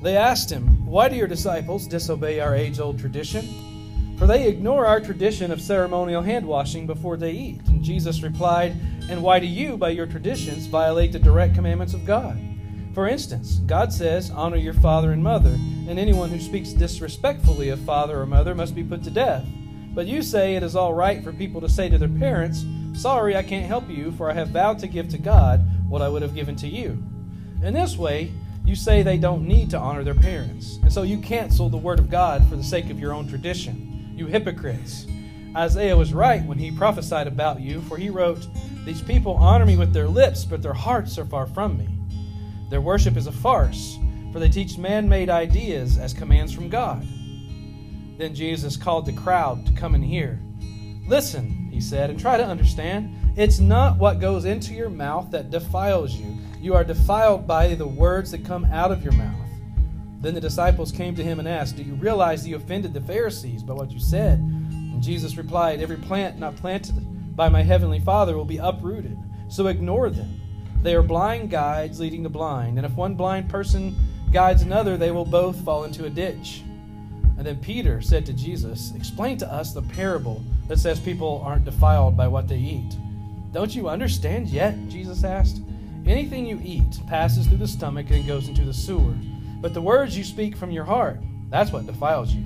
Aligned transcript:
They 0.05 0.17
asked 0.17 0.51
him, 0.51 0.85
Why 0.85 1.09
do 1.09 1.15
your 1.15 1.27
disciples 1.27 1.87
disobey 1.87 2.39
our 2.39 2.53
age 2.53 2.79
old 2.79 2.99
tradition? 2.99 4.15
For 4.19 4.27
they 4.27 4.47
ignore 4.47 4.85
our 4.85 5.01
tradition 5.01 5.51
of 5.51 5.59
ceremonial 5.59 6.21
hand 6.21 6.45
washing 6.45 6.85
before 6.85 7.17
they 7.17 7.31
eat. 7.31 7.61
And 7.69 7.83
Jesus 7.83 8.21
replied, 8.21 8.75
And 9.09 9.23
why 9.23 9.39
do 9.39 9.47
you, 9.47 9.77
by 9.77 9.89
your 9.89 10.05
traditions, 10.05 10.67
violate 10.67 11.11
the 11.11 11.17
direct 11.17 11.55
commandments 11.55 11.95
of 11.95 12.05
God? 12.05 12.39
For 12.93 13.07
instance, 13.07 13.57
God 13.65 13.91
says, 13.91 14.29
Honor 14.29 14.57
your 14.57 14.75
father 14.75 15.11
and 15.11 15.23
mother, 15.23 15.57
and 15.89 15.97
anyone 15.97 16.29
who 16.29 16.39
speaks 16.39 16.71
disrespectfully 16.71 17.69
of 17.69 17.79
father 17.79 18.21
or 18.21 18.27
mother 18.27 18.53
must 18.53 18.75
be 18.75 18.83
put 18.83 19.03
to 19.05 19.09
death. 19.09 19.43
But 19.95 20.05
you 20.05 20.21
say 20.21 20.55
it 20.55 20.61
is 20.61 20.75
all 20.75 20.93
right 20.93 21.23
for 21.23 21.33
people 21.33 21.61
to 21.61 21.67
say 21.67 21.89
to 21.89 21.97
their 21.97 22.07
parents, 22.09 22.63
Sorry, 22.93 23.35
I 23.35 23.41
can't 23.41 23.65
help 23.65 23.89
you, 23.89 24.11
for 24.11 24.29
I 24.29 24.35
have 24.35 24.49
vowed 24.49 24.77
to 24.79 24.87
give 24.87 25.09
to 25.09 25.17
God 25.17 25.67
what 25.89 26.03
I 26.03 26.09
would 26.09 26.21
have 26.21 26.35
given 26.35 26.55
to 26.57 26.67
you. 26.67 27.03
In 27.63 27.73
this 27.73 27.97
way, 27.97 28.31
you 28.65 28.75
say 28.75 29.03
they 29.03 29.17
don't 29.17 29.47
need 29.47 29.69
to 29.69 29.77
honor 29.77 30.03
their 30.03 30.15
parents. 30.15 30.79
And 30.81 30.91
so 30.91 31.03
you 31.03 31.19
cancel 31.19 31.69
the 31.69 31.77
word 31.77 31.99
of 31.99 32.09
God 32.09 32.47
for 32.49 32.55
the 32.55 32.63
sake 32.63 32.89
of 32.89 32.99
your 32.99 33.13
own 33.13 33.27
tradition. 33.27 34.13
You 34.15 34.25
hypocrites. 34.25 35.05
Isaiah 35.55 35.95
was 35.95 36.13
right 36.13 36.43
when 36.45 36.57
he 36.57 36.71
prophesied 36.71 37.27
about 37.27 37.61
you, 37.61 37.81
for 37.81 37.97
he 37.97 38.09
wrote, 38.09 38.47
These 38.83 39.01
people 39.01 39.35
honor 39.35 39.65
me 39.65 39.77
with 39.77 39.93
their 39.93 40.07
lips, 40.07 40.45
but 40.45 40.61
their 40.61 40.73
hearts 40.73 41.17
are 41.17 41.25
far 41.25 41.45
from 41.45 41.77
me. 41.77 41.87
Their 42.69 42.81
worship 42.81 43.15
is 43.15 43.27
a 43.27 43.31
farce, 43.31 43.97
for 44.33 44.39
they 44.39 44.49
teach 44.49 44.77
man 44.77 45.07
made 45.07 45.29
ideas 45.29 45.97
as 45.97 46.13
commands 46.13 46.51
from 46.51 46.67
God. 46.67 47.07
Then 48.17 48.33
Jesus 48.33 48.77
called 48.77 49.05
the 49.05 49.13
crowd 49.13 49.65
to 49.67 49.73
come 49.73 49.93
and 49.93 50.03
hear. 50.03 50.41
Listen, 51.07 51.69
he 51.71 51.79
said, 51.79 52.09
and 52.09 52.19
try 52.19 52.35
to 52.35 52.45
understand. 52.45 53.14
It's 53.35 53.59
not 53.59 53.97
what 53.97 54.21
goes 54.21 54.45
into 54.45 54.73
your 54.73 54.89
mouth 54.89 55.29
that 55.31 55.51
defiles 55.51 56.15
you. 56.15 56.37
You 56.61 56.73
are 56.73 56.85
defiled 56.85 57.45
by 57.45 57.75
the 57.75 57.85
words 57.85 58.31
that 58.31 58.45
come 58.45 58.63
out 58.65 58.93
of 58.93 59.03
your 59.03 59.11
mouth. 59.11 59.49
Then 60.21 60.33
the 60.33 60.39
disciples 60.39 60.89
came 60.89 61.15
to 61.15 61.23
him 61.23 61.39
and 61.39 61.47
asked, 61.47 61.75
Do 61.75 61.83
you 61.83 61.95
realize 61.95 62.47
you 62.47 62.55
offended 62.55 62.93
the 62.93 63.01
Pharisees 63.01 63.61
by 63.61 63.73
what 63.73 63.91
you 63.91 63.99
said? 63.99 64.39
And 64.39 65.03
Jesus 65.03 65.35
replied, 65.35 65.81
Every 65.81 65.97
plant 65.97 66.39
not 66.39 66.55
planted 66.55 67.35
by 67.35 67.49
my 67.49 67.61
heavenly 67.61 67.99
Father 67.99 68.37
will 68.37 68.45
be 68.45 68.55
uprooted. 68.55 69.17
So 69.49 69.67
ignore 69.67 70.09
them. 70.09 70.39
They 70.81 70.95
are 70.95 71.03
blind 71.03 71.49
guides 71.49 71.99
leading 71.99 72.23
the 72.23 72.29
blind. 72.29 72.77
And 72.77 72.85
if 72.85 72.95
one 72.95 73.15
blind 73.15 73.49
person 73.49 73.97
guides 74.31 74.61
another, 74.61 74.95
they 74.95 75.11
will 75.11 75.25
both 75.25 75.59
fall 75.65 75.83
into 75.83 76.05
a 76.05 76.09
ditch. 76.09 76.63
And 77.37 77.45
then 77.45 77.57
Peter 77.57 77.99
said 77.99 78.25
to 78.27 78.33
Jesus, 78.33 78.93
Explain 78.95 79.37
to 79.39 79.51
us 79.51 79.73
the 79.73 79.81
parable 79.81 80.41
that 80.69 80.79
says 80.79 81.01
people 81.01 81.43
aren't 81.45 81.65
defiled 81.65 82.15
by 82.15 82.29
what 82.29 82.47
they 82.47 82.57
eat. 82.57 82.95
Don't 83.55 83.73
you 83.73 83.87
understand 83.87 84.49
yet? 84.49 84.75
Jesus 84.89 85.23
asked. 85.23 85.61
Anything 86.05 86.45
you 86.45 86.59
eat 86.61 86.99
passes 87.07 87.47
through 87.47 87.59
the 87.59 87.67
stomach 87.69 88.09
and 88.09 88.27
goes 88.27 88.49
into 88.49 88.65
the 88.65 88.73
sewer. 88.73 89.15
But 89.61 89.73
the 89.73 89.81
words 89.81 90.17
you 90.17 90.25
speak 90.25 90.57
from 90.57 90.71
your 90.71 90.83
heart, 90.83 91.21
that's 91.49 91.71
what 91.71 91.85
defiles 91.85 92.33
you. 92.33 92.43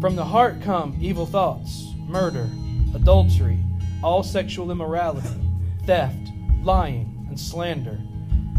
From 0.00 0.16
the 0.16 0.24
heart 0.24 0.60
come 0.60 0.98
evil 1.00 1.26
thoughts, 1.26 1.92
murder, 2.08 2.50
adultery, 2.92 3.60
all 4.02 4.24
sexual 4.24 4.72
immorality, 4.72 5.28
theft, 5.86 6.32
lying, 6.64 7.24
and 7.28 7.38
slander. 7.38 8.00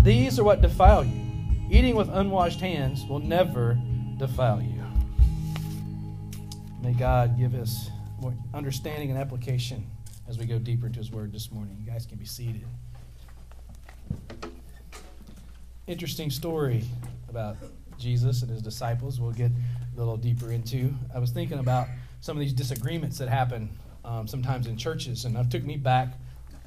These 0.03 0.39
are 0.39 0.45
what 0.45 0.61
defile 0.61 1.03
you. 1.03 1.21
Eating 1.69 1.97
with 1.97 2.07
unwashed 2.07 2.61
hands 2.61 3.05
will 3.05 3.19
never 3.19 3.77
defile 4.15 4.61
you. 4.61 4.81
May 6.81 6.93
God 6.93 7.37
give 7.37 7.53
us 7.53 7.89
more 8.21 8.33
understanding 8.53 9.09
and 9.09 9.19
application 9.19 9.85
as 10.27 10.37
we 10.37 10.45
go 10.45 10.57
deeper 10.59 10.87
into 10.87 10.99
His 10.99 11.11
Word 11.11 11.31
this 11.31 11.51
morning. 11.51 11.77
You 11.79 11.91
guys 11.91 12.05
can 12.05 12.17
be 12.17 12.25
seated. 12.25 12.65
Interesting 15.87 16.29
story 16.29 16.85
about 17.29 17.57
Jesus 17.97 18.41
and 18.41 18.49
His 18.49 18.61
disciples. 18.61 19.19
We'll 19.19 19.31
get 19.31 19.51
a 19.51 19.97
little 19.97 20.17
deeper 20.17 20.51
into. 20.51 20.93
I 21.13 21.19
was 21.19 21.31
thinking 21.31 21.59
about 21.59 21.87
some 22.21 22.37
of 22.37 22.41
these 22.41 22.53
disagreements 22.53 23.17
that 23.17 23.27
happen 23.27 23.69
um, 24.05 24.27
sometimes 24.27 24.67
in 24.67 24.77
churches, 24.77 25.25
and 25.25 25.35
it 25.35 25.51
took 25.51 25.63
me 25.63 25.77
back 25.77 26.13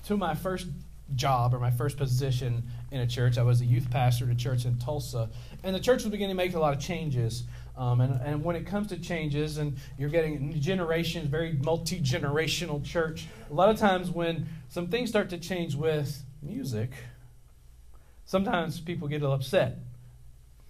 to 0.07 0.17
my 0.17 0.35
first 0.35 0.67
job 1.15 1.55
or 1.55 1.59
my 1.59 1.71
first 1.71 1.97
position 1.97 2.65
in 2.91 3.01
a 3.01 3.07
church. 3.07 3.39
I 3.39 3.43
was 3.43 3.61
a 3.61 3.65
youth 3.65 3.91
pastor 3.91 4.25
at 4.25 4.31
a 4.31 4.35
church 4.35 4.65
in 4.65 4.79
Tulsa, 4.79 5.29
and 5.63 5.75
the 5.75 5.81
church 5.81 6.03
was 6.03 6.11
beginning 6.11 6.37
to 6.37 6.43
make 6.43 6.55
a 6.55 6.59
lot 6.59 6.75
of 6.75 6.81
changes. 6.81 7.45
Um, 7.77 8.01
and, 8.01 8.21
and 8.23 8.43
when 8.43 8.57
it 8.57 8.67
comes 8.67 8.89
to 8.89 8.99
changes, 8.99 9.59
and 9.59 9.77
you're 9.99 10.09
getting 10.09 10.59
generations, 10.61 11.29
very 11.29 11.53
multi 11.53 12.01
generational 12.01 12.83
church, 12.83 13.27
a 13.51 13.55
lot 13.55 13.69
of 13.69 13.79
times 13.79 14.11
when 14.11 14.49
some 14.69 14.89
things 14.89 15.11
start 15.11 15.29
to 15.31 15.39
change 15.39 15.75
with 15.75 16.23
music, 16.43 16.91
sometimes 18.25 18.81
people 18.81 19.09
get 19.09 19.23
upset. 19.23 19.79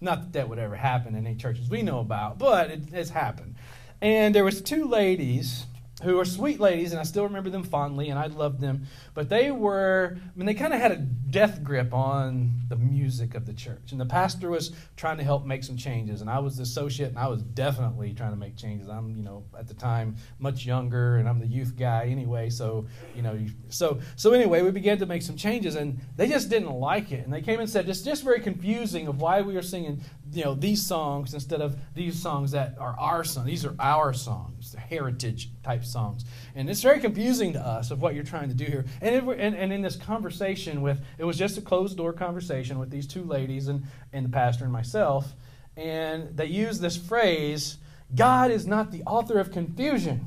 Not 0.01 0.21
that 0.21 0.33
that 0.33 0.49
would 0.49 0.59
ever 0.59 0.75
happen 0.75 1.15
in 1.15 1.25
any 1.25 1.35
churches 1.35 1.69
we 1.69 1.81
know 1.81 1.99
about, 1.99 2.37
but 2.37 2.69
it 2.69 2.89
has 2.93 3.09
happened. 3.09 3.55
And 4.01 4.35
there 4.35 4.43
was 4.43 4.61
two 4.61 4.85
ladies 4.85 5.65
who 6.03 6.19
are 6.19 6.25
sweet 6.25 6.59
ladies, 6.59 6.91
and 6.91 6.99
I 6.99 7.03
still 7.03 7.23
remember 7.23 7.49
them 7.49 7.63
fondly, 7.63 8.09
and 8.09 8.19
I 8.19 8.27
loved 8.27 8.61
them. 8.61 8.85
But 9.15 9.29
they 9.29 9.49
were, 9.49 10.15
I 10.15 10.37
mean, 10.37 10.45
they 10.45 10.53
kind 10.53 10.73
of 10.73 10.79
had 10.79 10.91
a 10.91 10.97
death 10.97 11.63
grip 11.63 11.91
on 11.91 12.51
the 12.69 12.75
music 12.75 13.33
of 13.33 13.47
the 13.47 13.53
church. 13.53 13.91
And 13.91 13.99
the 13.99 14.05
pastor 14.05 14.51
was 14.51 14.73
trying 14.95 15.17
to 15.17 15.23
help 15.23 15.45
make 15.45 15.63
some 15.63 15.75
changes, 15.75 16.21
and 16.21 16.29
I 16.29 16.37
was 16.37 16.57
the 16.57 16.63
associate, 16.63 17.09
and 17.09 17.17
I 17.17 17.27
was 17.27 17.41
definitely 17.41 18.13
trying 18.13 18.31
to 18.31 18.37
make 18.37 18.55
changes. 18.55 18.89
I'm, 18.89 19.15
you 19.15 19.23
know, 19.23 19.43
at 19.57 19.67
the 19.67 19.73
time 19.73 20.17
much 20.37 20.67
younger, 20.67 21.17
and 21.17 21.27
I'm 21.27 21.39
the 21.39 21.47
youth 21.47 21.75
guy 21.75 22.05
anyway. 22.05 22.51
So, 22.51 22.85
you 23.15 23.23
know, 23.23 23.39
so 23.69 23.99
so 24.15 24.33
anyway, 24.33 24.61
we 24.61 24.69
began 24.69 24.99
to 24.99 25.07
make 25.07 25.23
some 25.23 25.35
changes, 25.35 25.75
and 25.75 25.99
they 26.15 26.27
just 26.27 26.49
didn't 26.49 26.71
like 26.71 27.11
it, 27.11 27.25
and 27.25 27.33
they 27.33 27.41
came 27.41 27.59
and 27.59 27.67
said 27.67 27.89
it's 27.89 28.01
just 28.01 28.23
very 28.23 28.39
confusing 28.39 29.07
of 29.07 29.19
why 29.19 29.41
we 29.41 29.55
are 29.57 29.63
singing, 29.63 30.01
you 30.33 30.43
know, 30.43 30.53
these 30.53 30.85
songs 30.85 31.33
instead 31.33 31.61
of 31.61 31.77
these 31.93 32.19
songs 32.21 32.51
that 32.51 32.75
are 32.79 32.95
our 32.99 33.23
songs. 33.23 33.47
These 33.47 33.65
are 33.65 33.75
our 33.79 34.13
songs, 34.13 34.71
the 34.71 34.79
heritage 34.79 35.49
type 35.63 35.83
songs. 35.83 36.25
And 36.55 36.69
it's 36.69 36.81
very 36.81 36.99
confusing 36.99 37.53
to 37.53 37.59
us 37.59 37.91
of 37.91 38.01
what 38.01 38.15
you're 38.15 38.23
trying 38.23 38.49
to 38.49 38.55
do 38.55 38.65
here. 38.65 38.85
And, 39.01 39.15
it, 39.15 39.23
and, 39.23 39.55
and, 39.55 39.73
in 39.73 39.81
this 39.81 39.95
conversation 39.95 40.81
with, 40.81 41.01
it 41.17 41.23
was 41.23 41.37
just 41.37 41.57
a 41.57 41.61
closed 41.61 41.97
door 41.97 42.13
conversation 42.13 42.79
with 42.79 42.89
these 42.89 43.07
two 43.07 43.23
ladies 43.23 43.67
and, 43.67 43.83
and 44.13 44.25
the 44.25 44.29
pastor 44.29 44.63
and 44.63 44.73
myself. 44.73 45.33
And 45.75 46.35
they 46.35 46.47
used 46.47 46.81
this 46.81 46.97
phrase, 46.97 47.77
God 48.15 48.51
is 48.51 48.65
not 48.65 48.91
the 48.91 49.03
author 49.03 49.39
of 49.39 49.51
confusion. 49.51 50.25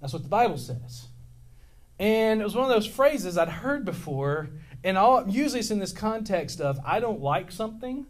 That's 0.00 0.12
what 0.12 0.22
the 0.22 0.28
Bible 0.28 0.58
says. 0.58 1.06
And 1.98 2.40
it 2.40 2.44
was 2.44 2.54
one 2.54 2.64
of 2.64 2.70
those 2.70 2.86
phrases 2.86 3.38
I'd 3.38 3.48
heard 3.48 3.84
before. 3.84 4.50
And 4.84 4.98
all, 4.98 5.28
usually 5.28 5.60
it's 5.60 5.70
in 5.70 5.78
this 5.78 5.92
context 5.92 6.60
of, 6.60 6.78
I 6.84 7.00
don't 7.00 7.20
like 7.20 7.50
something 7.50 8.06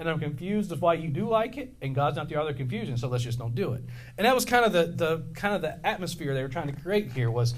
and 0.00 0.08
I'm 0.08 0.18
confused 0.18 0.72
of 0.72 0.80
why 0.80 0.94
you 0.94 1.08
do 1.08 1.28
like 1.28 1.58
it, 1.58 1.74
and 1.82 1.94
God's 1.94 2.16
not 2.16 2.28
the 2.28 2.40
of 2.40 2.56
confusion, 2.56 2.96
so 2.96 3.06
let's 3.06 3.22
just 3.22 3.38
don't 3.38 3.54
do 3.54 3.74
it. 3.74 3.84
And 4.16 4.24
that 4.24 4.34
was 4.34 4.46
kind 4.46 4.64
of 4.64 4.72
the, 4.72 4.86
the 4.86 5.24
kind 5.34 5.54
of 5.54 5.60
the 5.60 5.78
atmosphere 5.86 6.34
they 6.34 6.42
were 6.42 6.48
trying 6.48 6.74
to 6.74 6.80
create 6.80 7.12
here 7.12 7.30
was 7.30 7.54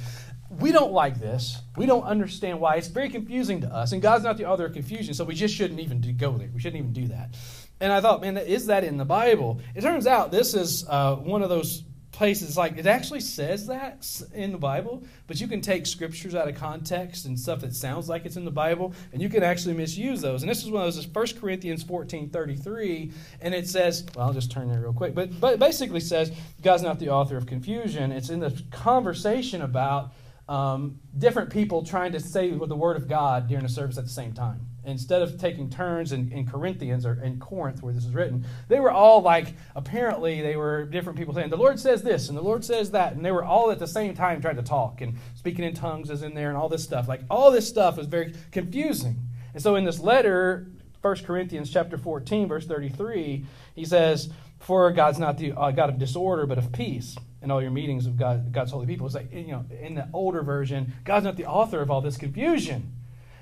we 0.51 0.73
don't 0.73 0.93
like 0.93 1.21
this. 1.21 1.63
We 1.77 1.87
don't 1.87 2.03
understand 2.03 2.61
why. 2.61 2.75
It's 2.75 2.89
very 2.89 3.09
confusing 3.09 3.61
to 3.61 3.73
us, 3.73 3.93
and 3.93 4.03
God's 4.03 4.25
not 4.25 4.37
the 4.37 4.45
of 4.45 4.73
confusion, 4.73 5.15
so 5.15 5.25
we 5.25 5.35
just 5.35 5.55
shouldn't 5.55 5.79
even 5.79 6.01
go 6.19 6.37
there. 6.37 6.51
We 6.53 6.61
shouldn't 6.61 6.81
even 6.81 6.93
do 6.93 7.07
that. 7.09 7.37
And 7.81 7.93
I 7.93 8.01
thought, 8.01 8.21
man, 8.21 8.37
is 8.37 8.67
that 8.67 8.83
in 8.83 8.97
the 8.97 9.05
Bible? 9.05 9.61
It 9.77 9.83
turns 9.83 10.09
out 10.09 10.33
this 10.33 10.55
is 10.55 10.85
uh, 10.89 11.17
one 11.17 11.43
of 11.43 11.49
those 11.49 11.85
places 12.13 12.57
like 12.59 12.77
it 12.77 12.87
actually 12.87 13.21
says 13.21 13.67
that 13.67 14.07
in 14.35 14.53
the 14.53 14.59
Bible, 14.59 15.03
but 15.27 15.41
you 15.41 15.49
can 15.49 15.61
take 15.61 15.87
scriptures 15.87 16.35
out 16.35 16.47
of 16.47 16.55
context 16.55 17.25
and 17.25 17.39
stuff 17.39 17.61
that 17.63 17.75
sounds 17.75 18.09
like 18.09 18.27
it's 18.27 18.37
in 18.37 18.45
the 18.45 18.51
Bible, 18.51 18.95
and 19.13 19.21
you 19.21 19.29
can 19.29 19.43
actually 19.43 19.75
misuse 19.75 20.21
those. 20.21 20.43
And 20.43 20.51
this 20.51 20.63
is 20.63 20.71
one 20.71 20.87
of 20.87 20.95
those, 20.95 21.07
1 21.07 21.41
Corinthians 21.41 21.83
14 21.83 22.31
33, 22.31 23.13
and 23.41 23.55
it 23.55 23.67
says, 23.67 24.05
well, 24.15 24.29
I'll 24.29 24.35
just 24.35 24.53
turn 24.53 24.71
there 24.71 24.81
real 24.81 24.93
quick, 24.93 25.15
but, 25.15 25.41
but 25.41 25.59
basically 25.59 26.01
says, 26.01 26.31
God's 26.63 26.83
not 26.83 26.99
the 26.99 27.09
author 27.09 27.37
of 27.37 27.47
confusion. 27.47 28.13
It's 28.13 28.29
in 28.29 28.41
the 28.41 28.63
conversation 28.71 29.63
about 29.63 30.13
um, 30.49 30.99
different 31.17 31.51
people 31.51 31.83
trying 31.83 32.13
to 32.13 32.21
say 32.21 32.51
the 32.51 32.77
word 32.77 32.97
of 32.97 33.09
God 33.09 33.49
during 33.49 33.65
a 33.65 33.71
service 33.71 33.97
at 33.97 34.05
the 34.05 34.11
same 34.11 34.35
time 34.35 34.67
instead 34.85 35.23
of 35.23 35.39
taking 35.39 35.71
turns 35.71 36.13
in, 36.13 36.33
in 36.33 36.47
Corinthians 36.47 37.07
or 37.07 37.23
in 37.23 37.39
Corinth 37.39 37.83
where 37.83 37.93
this 37.93 38.05
is 38.05 38.15
written, 38.15 38.45
they 38.69 38.81
were 38.81 38.91
all 38.91 39.23
like, 39.23 39.55
apparently, 39.77 40.43
they 40.43 40.57
were 40.57 40.85
different 40.85 41.19
people 41.19 41.35
saying, 41.35 41.51
the 41.51 41.57
Lord 41.57 41.79
says 41.79 42.03
this 42.03 42.29
and 42.29 42.37
the 42.37 42.43
Lord 42.43 42.65
says 42.65 42.91
that. 42.91 43.15
And 43.15 43.25
they 43.25 43.33
were 43.33 43.45
all 43.45 43.71
at 43.71 43.79
the 43.79 43.87
same 43.87 44.15
time 44.15 44.41
trying 44.41 44.57
to 44.57 44.63
talk 44.63 45.01
and 45.01 45.17
speaking 45.35 45.65
in 45.65 45.75
tongues 45.75 46.11
is 46.11 46.23
in 46.23 46.35
there 46.35 46.49
and 46.49 46.57
all 46.57 46.69
this 46.69 46.83
stuff. 46.83 47.09
Like, 47.09 47.23
all 47.31 47.51
this 47.51 47.69
stuff 47.69 47.97
was 47.97 48.07
very 48.07 48.35
confusing. 48.51 49.17
And 49.55 49.63
so 49.63 49.77
in 49.77 49.85
this 49.85 50.01
letter, 50.01 50.67
1 51.03 51.17
Corinthians 51.25 51.71
chapter 51.71 51.99
14, 51.99 52.49
verse 52.49 52.67
33, 52.67 53.45
he 53.75 53.85
says, 53.85 54.31
For 54.61 54.91
God's 54.93 55.19
not 55.19 55.39
the 55.39 55.53
uh, 55.53 55.71
God 55.71 55.91
of 55.91 55.99
disorder, 55.99 56.47
but 56.47 56.59
of 56.59 56.73
peace 56.73 57.17
in 57.43 57.51
all 57.51 57.61
your 57.61 57.73
meetings 57.73 58.07
of 58.07 58.17
God, 58.17 58.53
God's 58.53 58.71
holy 58.71 58.87
people. 58.87 59.07
It's 59.07 59.17
like, 59.17 59.33
you 59.33 59.49
know, 59.49 59.65
in 59.81 59.95
the 59.97 60.09
older 60.13 60.43
version, 60.43 60.93
God's 61.05 61.25
not 61.25 61.37
the 61.37 61.47
author 61.47 61.81
of 61.83 61.91
all 61.91 62.01
this 62.01 62.17
confusion. 62.17 62.93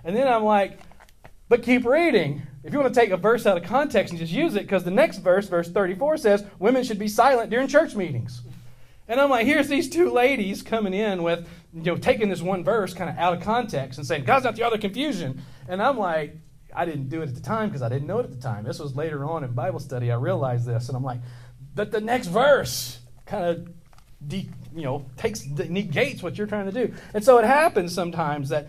And 0.05 0.17
then 0.17 0.27
I'm 0.27 0.45
like, 0.45 0.79
but 1.51 1.65
keep 1.65 1.85
reading. 1.85 2.43
If 2.63 2.73
you 2.73 2.79
want 2.79 2.95
to 2.95 2.99
take 3.01 3.11
a 3.11 3.17
verse 3.17 3.45
out 3.45 3.57
of 3.57 3.65
context 3.65 4.13
and 4.13 4.21
just 4.21 4.33
use 4.33 4.55
it, 4.55 4.63
because 4.63 4.85
the 4.85 4.91
next 4.93 5.19
verse, 5.19 5.49
verse 5.49 5.69
34, 5.69 6.17
says 6.17 6.45
women 6.61 6.85
should 6.85 6.99
be 6.99 7.09
silent 7.09 7.51
during 7.51 7.67
church 7.67 7.97
meetings. 7.97 8.43
And 9.09 9.21
I'm 9.21 9.29
like, 9.29 9.47
here's 9.47 9.67
these 9.67 9.91
two 9.91 10.11
ladies 10.11 10.63
coming 10.63 10.95
in 10.95 11.25
with, 11.25 11.49
you 11.75 11.83
know, 11.83 11.97
taking 11.97 12.29
this 12.29 12.41
one 12.41 12.63
verse 12.63 12.95
kind 12.95 13.11
of 13.11 13.19
out 13.19 13.35
of 13.35 13.43
context 13.43 13.99
and 13.99 14.07
saying, 14.07 14.25
God's 14.25 14.45
not 14.45 14.55
the 14.55 14.63
other 14.63 14.79
confusion. 14.79 15.43
And 15.69 15.83
I'm 15.83 15.99
like, 15.99 16.37
I 16.73 16.85
didn't 16.85 17.09
do 17.09 17.21
it 17.21 17.29
at 17.29 17.35
the 17.35 17.41
time 17.41 17.69
because 17.69 17.83
I 17.83 17.89
didn't 17.89 18.07
know 18.07 18.21
it 18.21 18.25
at 18.25 18.31
the 18.31 18.41
time. 18.41 18.63
This 18.63 18.79
was 18.79 18.95
later 18.95 19.25
on 19.25 19.43
in 19.43 19.53
Bible 19.53 19.81
study. 19.81 20.13
I 20.13 20.15
realized 20.15 20.67
this, 20.67 20.87
and 20.87 20.97
I'm 20.97 21.03
like, 21.03 21.19
but 21.75 21.91
the 21.91 22.01
next 22.01 22.29
verse 22.29 23.01
kind 23.27 23.45
of 23.45 23.69
de, 24.29 24.49
you 24.73 24.83
know 24.83 25.07
takes 25.17 25.45
negates 25.47 26.23
what 26.23 26.39
you're 26.39 26.47
trying 26.47 26.71
to 26.71 26.87
do. 26.87 26.95
And 27.13 27.25
so 27.25 27.39
it 27.39 27.45
happens 27.45 27.93
sometimes 27.93 28.51
that 28.51 28.69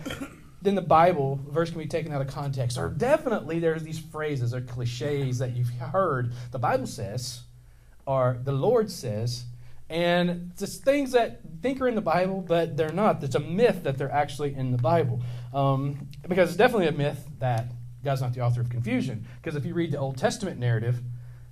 then 0.62 0.76
the 0.76 0.82
Bible 0.82 1.40
verse 1.50 1.70
can 1.70 1.80
be 1.80 1.88
taken 1.88 2.12
out 2.14 2.22
of 2.22 2.28
context, 2.28 2.78
or 2.78 2.90
definitely 2.90 3.60
there's 3.60 3.84
these 3.84 4.00
phrases 4.00 4.54
or 4.54 4.62
cliches 4.62 5.40
that 5.40 5.56
you've 5.56 5.70
heard. 5.70 6.34
The 6.52 6.60
Bible 6.60 6.88
says, 6.88 7.42
or 8.06 8.40
the 8.44 8.52
Lord 8.52 8.92
says, 8.92 9.46
and 9.90 10.52
just 10.58 10.84
things 10.84 11.12
that 11.12 11.42
think 11.62 11.82
are 11.82 11.88
in 11.88 11.96
the 11.96 12.02
Bible, 12.02 12.42
but 12.42 12.78
they're 12.78 12.94
not. 12.94 13.22
It's 13.24 13.36
a 13.36 13.40
myth 13.40 13.84
that 13.84 13.98
they're 13.98 14.12
actually 14.12 14.56
in 14.56 14.72
the 14.72 14.78
Bible, 14.78 15.22
um, 15.54 16.08
because 16.28 16.50
it's 16.50 16.58
definitely 16.58 16.88
a 16.88 16.94
myth 16.94 17.28
that 17.40 17.66
God's 18.04 18.22
not 18.22 18.34
the 18.34 18.42
author 18.42 18.62
of 18.62 18.70
confusion. 18.70 19.28
Because 19.42 19.56
if 19.56 19.66
you 19.66 19.74
read 19.74 19.92
the 19.92 19.98
Old 19.98 20.18
Testament 20.18 20.60
narrative, 20.60 21.02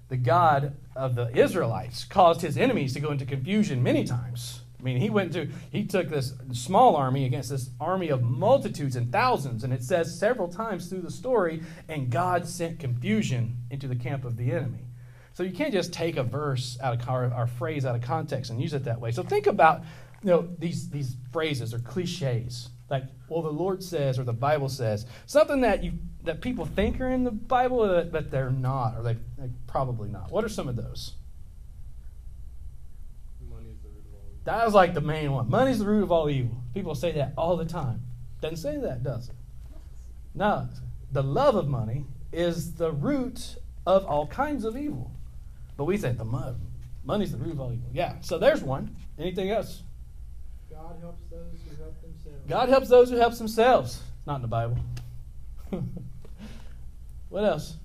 the 0.08 0.18
God 0.18 0.76
of 0.96 1.16
the 1.16 1.36
Israelites 1.38 2.04
caused 2.04 2.42
his 2.42 2.58
enemies 2.58 2.94
to 2.94 3.00
go 3.00 3.12
into 3.12 3.26
confusion 3.26 3.84
many 3.84 4.06
times. 4.06 4.59
I 4.80 4.84
mean, 4.84 4.98
he 4.98 5.10
went 5.10 5.34
to 5.34 5.50
he 5.72 5.86
took 5.86 6.10
this 6.10 6.34
small 6.54 6.96
army 6.96 7.26
against 7.26 7.50
this 7.50 7.70
army 7.80 8.10
of 8.10 8.24
multitudes 8.24 8.96
and 8.96 9.12
thousands, 9.12 9.64
and 9.64 9.74
it 9.74 9.84
says 9.84 10.18
several 10.18 10.48
times 10.48 10.88
through 10.88 11.02
the 11.02 11.12
story, 11.12 11.62
and 11.90 12.10
God 12.10 12.48
sent 12.48 12.80
confusion 12.80 13.58
into 13.70 13.88
the 13.88 13.96
camp 13.96 14.24
of 14.24 14.38
the 14.38 14.52
enemy. 14.52 14.86
So 15.34 15.44
you 15.44 15.52
can't 15.52 15.74
just 15.74 15.94
take 15.94 16.18
a 16.18 16.24
verse 16.24 16.78
out 16.82 17.02
of 17.02 17.34
our 17.34 17.48
phrase 17.48 17.86
out 17.86 17.96
of 17.96 18.02
context 18.02 18.52
and 18.52 18.62
use 18.62 18.74
it 18.74 18.86
that 18.86 19.00
way. 19.00 19.12
So 19.12 19.24
think 19.24 19.48
about 19.48 19.82
you 20.24 20.30
know 20.30 20.48
these 20.58 20.90
these 20.90 21.16
phrases 21.32 21.74
or 21.74 21.80
cliches 21.80 22.70
like 22.90 23.04
well 23.30 23.42
the 23.42 23.50
Lord 23.50 23.84
says 23.84 24.18
or 24.18 24.24
the 24.24 24.34
Bible 24.34 24.70
says 24.70 25.06
something 25.26 25.62
that 25.62 25.84
you 25.84 25.94
that 26.24 26.42
people 26.42 26.66
think 26.66 27.00
are 27.00 27.10
in 27.10 27.24
the 27.24 27.32
Bible, 27.32 28.06
but 28.12 28.30
they're 28.30 28.52
not, 28.52 28.98
or 28.98 29.04
they, 29.04 29.14
they 29.38 29.50
probably 29.68 30.10
not. 30.10 30.32
What 30.32 30.44
are 30.44 30.50
some 30.50 30.68
of 30.68 30.76
those? 30.76 31.14
That 34.50 34.66
was 34.66 34.74
like 34.74 34.96
the 34.96 35.02
main 35.02 35.32
one. 35.32 35.48
Money's 35.48 35.78
the 35.78 35.86
root 35.86 36.02
of 36.02 36.12
all 36.12 36.28
evil. 36.28 36.58
People 36.74 36.96
say 36.96 37.12
that 37.12 37.34
all 37.38 37.56
the 37.56 37.66
time. 37.66 38.02
Doesn't 38.42 38.58
say 38.58 38.78
that, 38.78 39.04
does 39.04 39.30
it? 39.30 39.36
No. 40.34 40.68
The 41.12 41.22
love 41.22 41.54
of 41.54 41.68
money 41.68 42.06
is 42.34 42.74
the 42.74 42.92
root 42.92 43.58
of 43.86 44.08
all 44.08 44.26
kinds 44.26 44.66
of 44.66 44.76
evil. 44.76 45.12
But 45.78 45.84
we 45.84 45.98
say 45.98 46.14
the 46.14 46.26
money, 46.26 46.58
money's 47.04 47.32
the 47.32 47.38
root 47.38 47.52
of 47.52 47.62
all 47.62 47.72
evil. 47.72 47.92
Yeah. 47.94 48.16
So 48.22 48.40
there's 48.40 48.64
one. 48.64 48.96
Anything 49.20 49.52
else? 49.52 49.84
God 50.72 50.96
helps 51.00 51.22
those 51.30 51.54
who 51.70 51.84
help 51.84 52.02
themselves. 52.02 52.50
God 52.50 52.70
helps 52.70 52.90
those 52.90 53.10
who 53.12 53.18
help 53.18 53.38
themselves. 53.38 54.02
Not 54.26 54.38
in 54.38 54.42
the 54.42 54.48
Bible. 54.48 54.78
what 57.30 57.44
else? 57.44 57.76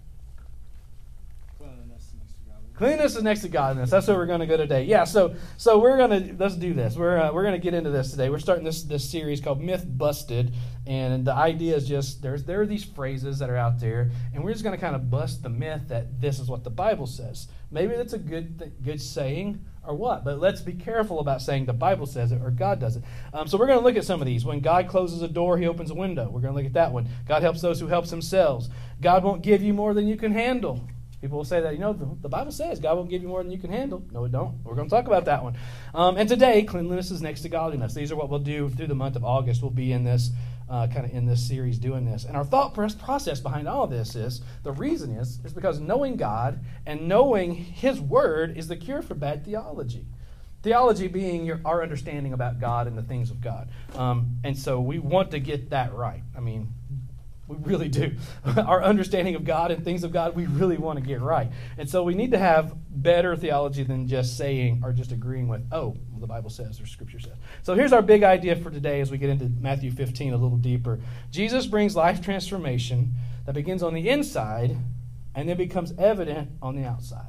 Cleanliness 2.76 3.14
is 3.14 3.22
next 3.22 3.42
to 3.42 3.48
godliness. 3.48 3.88
That's 3.88 4.08
where 4.08 4.16
we're 4.16 4.26
going 4.26 4.40
to 4.40 4.46
go 4.46 4.56
today. 4.56 4.82
Yeah, 4.82 5.04
so 5.04 5.36
so 5.56 5.78
we're 5.78 5.96
going 5.96 6.10
to 6.10 6.34
let's 6.36 6.56
do 6.56 6.74
this. 6.74 6.96
We're 6.96 7.18
uh, 7.18 7.32
we're 7.32 7.44
going 7.44 7.54
to 7.54 7.60
get 7.60 7.72
into 7.72 7.90
this 7.90 8.10
today. 8.10 8.30
We're 8.30 8.40
starting 8.40 8.64
this 8.64 8.82
this 8.82 9.08
series 9.08 9.40
called 9.40 9.62
Myth 9.62 9.86
Busted, 9.86 10.52
and 10.84 11.24
the 11.24 11.32
idea 11.32 11.76
is 11.76 11.86
just 11.86 12.20
there's 12.20 12.42
there 12.42 12.60
are 12.60 12.66
these 12.66 12.82
phrases 12.82 13.38
that 13.38 13.48
are 13.48 13.56
out 13.56 13.78
there, 13.78 14.10
and 14.34 14.42
we're 14.42 14.50
just 14.50 14.64
going 14.64 14.74
to 14.74 14.80
kind 14.80 14.96
of 14.96 15.08
bust 15.08 15.44
the 15.44 15.50
myth 15.50 15.82
that 15.86 16.20
this 16.20 16.40
is 16.40 16.48
what 16.48 16.64
the 16.64 16.70
Bible 16.70 17.06
says. 17.06 17.46
Maybe 17.70 17.94
that's 17.94 18.12
a 18.12 18.18
good 18.18 18.58
th- 18.58 18.72
good 18.82 19.00
saying 19.00 19.64
or 19.86 19.94
what, 19.94 20.24
but 20.24 20.40
let's 20.40 20.60
be 20.60 20.72
careful 20.72 21.20
about 21.20 21.42
saying 21.42 21.66
the 21.66 21.72
Bible 21.72 22.06
says 22.06 22.32
it 22.32 22.42
or 22.42 22.50
God 22.50 22.80
does 22.80 22.96
it. 22.96 23.04
Um, 23.32 23.46
so 23.46 23.56
we're 23.56 23.68
going 23.68 23.78
to 23.78 23.84
look 23.84 23.96
at 23.96 24.04
some 24.04 24.20
of 24.20 24.26
these. 24.26 24.44
When 24.44 24.58
God 24.58 24.88
closes 24.88 25.22
a 25.22 25.28
door, 25.28 25.58
He 25.58 25.68
opens 25.68 25.92
a 25.92 25.94
window. 25.94 26.24
We're 26.28 26.40
going 26.40 26.54
to 26.54 26.58
look 26.58 26.66
at 26.66 26.72
that 26.72 26.90
one. 26.90 27.08
God 27.28 27.42
helps 27.42 27.60
those 27.60 27.78
who 27.78 27.86
helps 27.86 28.10
themselves. 28.10 28.68
God 29.00 29.22
won't 29.22 29.42
give 29.42 29.62
you 29.62 29.74
more 29.74 29.94
than 29.94 30.08
you 30.08 30.16
can 30.16 30.32
handle. 30.32 30.88
People 31.24 31.38
will 31.38 31.46
say 31.46 31.62
that, 31.62 31.72
you 31.72 31.78
know, 31.78 31.94
the, 31.94 32.06
the, 32.20 32.28
Bible 32.28 32.52
says 32.52 32.78
God 32.78 32.98
won't 32.98 33.08
give 33.08 33.22
you 33.22 33.28
more 33.28 33.42
than 33.42 33.50
you 33.50 33.56
can 33.56 33.72
handle. 33.72 34.04
No, 34.12 34.26
it 34.26 34.32
don't. 34.32 34.62
We're 34.62 34.74
going 34.74 34.90
to 34.90 34.94
talk 34.94 35.06
about 35.06 35.24
that 35.24 35.42
one. 35.42 35.56
Um, 35.94 36.18
and 36.18 36.28
today, 36.28 36.64
cleanliness 36.64 37.10
is 37.10 37.22
next 37.22 37.40
to 37.40 37.48
godliness. 37.48 37.94
These 37.94 38.12
are 38.12 38.16
what 38.16 38.28
we'll 38.28 38.40
do 38.40 38.68
through 38.68 38.88
the 38.88 38.94
month 38.94 39.16
of 39.16 39.24
August. 39.24 39.62
We'll 39.62 39.70
be 39.70 39.92
in 39.92 40.04
this, 40.04 40.32
uh, 40.68 40.86
kind 40.88 41.06
of 41.06 41.12
in 41.12 41.24
this 41.24 41.42
series 41.48 41.78
doing 41.78 42.04
this. 42.04 42.24
And 42.26 42.36
our 42.36 42.44
thought 42.44 42.74
process 42.74 43.40
behind 43.40 43.66
all 43.66 43.84
of 43.84 43.90
this 43.90 44.14
is, 44.14 44.42
the 44.64 44.72
reason 44.72 45.12
is, 45.16 45.40
is 45.46 45.54
because 45.54 45.80
knowing 45.80 46.16
God 46.16 46.60
and 46.84 47.08
knowing 47.08 47.54
His 47.54 48.02
Word 48.02 48.58
is 48.58 48.68
the 48.68 48.76
cure 48.76 49.00
for 49.00 49.14
bad 49.14 49.46
theology. 49.46 50.04
Theology 50.62 51.08
being 51.08 51.46
your, 51.46 51.62
our 51.64 51.82
understanding 51.82 52.34
about 52.34 52.60
God 52.60 52.86
and 52.86 52.98
the 52.98 53.02
things 53.02 53.30
of 53.30 53.40
God. 53.40 53.70
Um, 53.94 54.40
and 54.44 54.58
so 54.58 54.78
we 54.78 54.98
want 54.98 55.30
to 55.30 55.38
get 55.38 55.70
that 55.70 55.94
right. 55.94 56.22
I 56.36 56.40
mean, 56.40 56.68
we 57.46 57.56
really 57.58 57.88
do. 57.88 58.12
Our 58.56 58.82
understanding 58.82 59.34
of 59.34 59.44
God 59.44 59.70
and 59.70 59.84
things 59.84 60.04
of 60.04 60.12
God, 60.12 60.34
we 60.34 60.46
really 60.46 60.76
want 60.76 60.98
to 60.98 61.04
get 61.04 61.20
right. 61.20 61.50
And 61.76 61.88
so 61.88 62.02
we 62.02 62.14
need 62.14 62.30
to 62.30 62.38
have 62.38 62.74
better 62.90 63.36
theology 63.36 63.82
than 63.82 64.08
just 64.08 64.36
saying 64.36 64.80
or 64.82 64.92
just 64.92 65.12
agreeing 65.12 65.48
with, 65.48 65.66
oh, 65.72 65.96
the 66.18 66.26
Bible 66.26 66.50
says 66.50 66.80
or 66.80 66.86
Scripture 66.86 67.20
says. 67.20 67.36
So 67.62 67.74
here's 67.74 67.92
our 67.92 68.02
big 68.02 68.22
idea 68.22 68.56
for 68.56 68.70
today 68.70 69.00
as 69.00 69.10
we 69.10 69.18
get 69.18 69.30
into 69.30 69.50
Matthew 69.60 69.90
15 69.90 70.32
a 70.32 70.36
little 70.36 70.56
deeper. 70.56 71.00
Jesus 71.30 71.66
brings 71.66 71.94
life 71.94 72.22
transformation 72.22 73.14
that 73.44 73.54
begins 73.54 73.82
on 73.82 73.92
the 73.92 74.08
inside 74.08 74.76
and 75.34 75.48
then 75.48 75.56
becomes 75.56 75.92
evident 75.98 76.50
on 76.62 76.76
the 76.76 76.84
outside. 76.84 77.28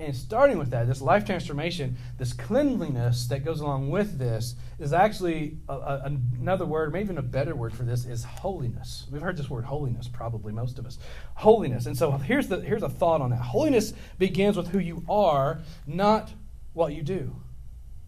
And 0.00 0.16
starting 0.16 0.56
with 0.56 0.70
that, 0.70 0.86
this 0.86 1.02
life 1.02 1.26
transformation, 1.26 1.98
this 2.16 2.32
cleanliness 2.32 3.26
that 3.26 3.44
goes 3.44 3.60
along 3.60 3.90
with 3.90 4.18
this, 4.18 4.54
is 4.78 4.94
actually 4.94 5.58
a, 5.68 5.74
a, 5.74 6.12
another 6.38 6.64
word, 6.64 6.90
maybe 6.90 7.04
even 7.04 7.18
a 7.18 7.22
better 7.22 7.54
word 7.54 7.74
for 7.74 7.82
this, 7.82 8.06
is 8.06 8.24
holiness. 8.24 9.06
We've 9.12 9.20
heard 9.20 9.36
this 9.36 9.50
word 9.50 9.66
holiness, 9.66 10.08
probably 10.08 10.54
most 10.54 10.78
of 10.78 10.86
us. 10.86 10.98
Holiness. 11.34 11.84
And 11.84 11.98
so 11.98 12.12
here's, 12.12 12.48
the, 12.48 12.62
here's 12.62 12.82
a 12.82 12.88
thought 12.88 13.20
on 13.20 13.28
that. 13.28 13.42
Holiness 13.42 13.92
begins 14.18 14.56
with 14.56 14.68
who 14.68 14.78
you 14.78 15.04
are, 15.06 15.60
not 15.86 16.32
what 16.72 16.94
you 16.94 17.02
do. 17.02 17.36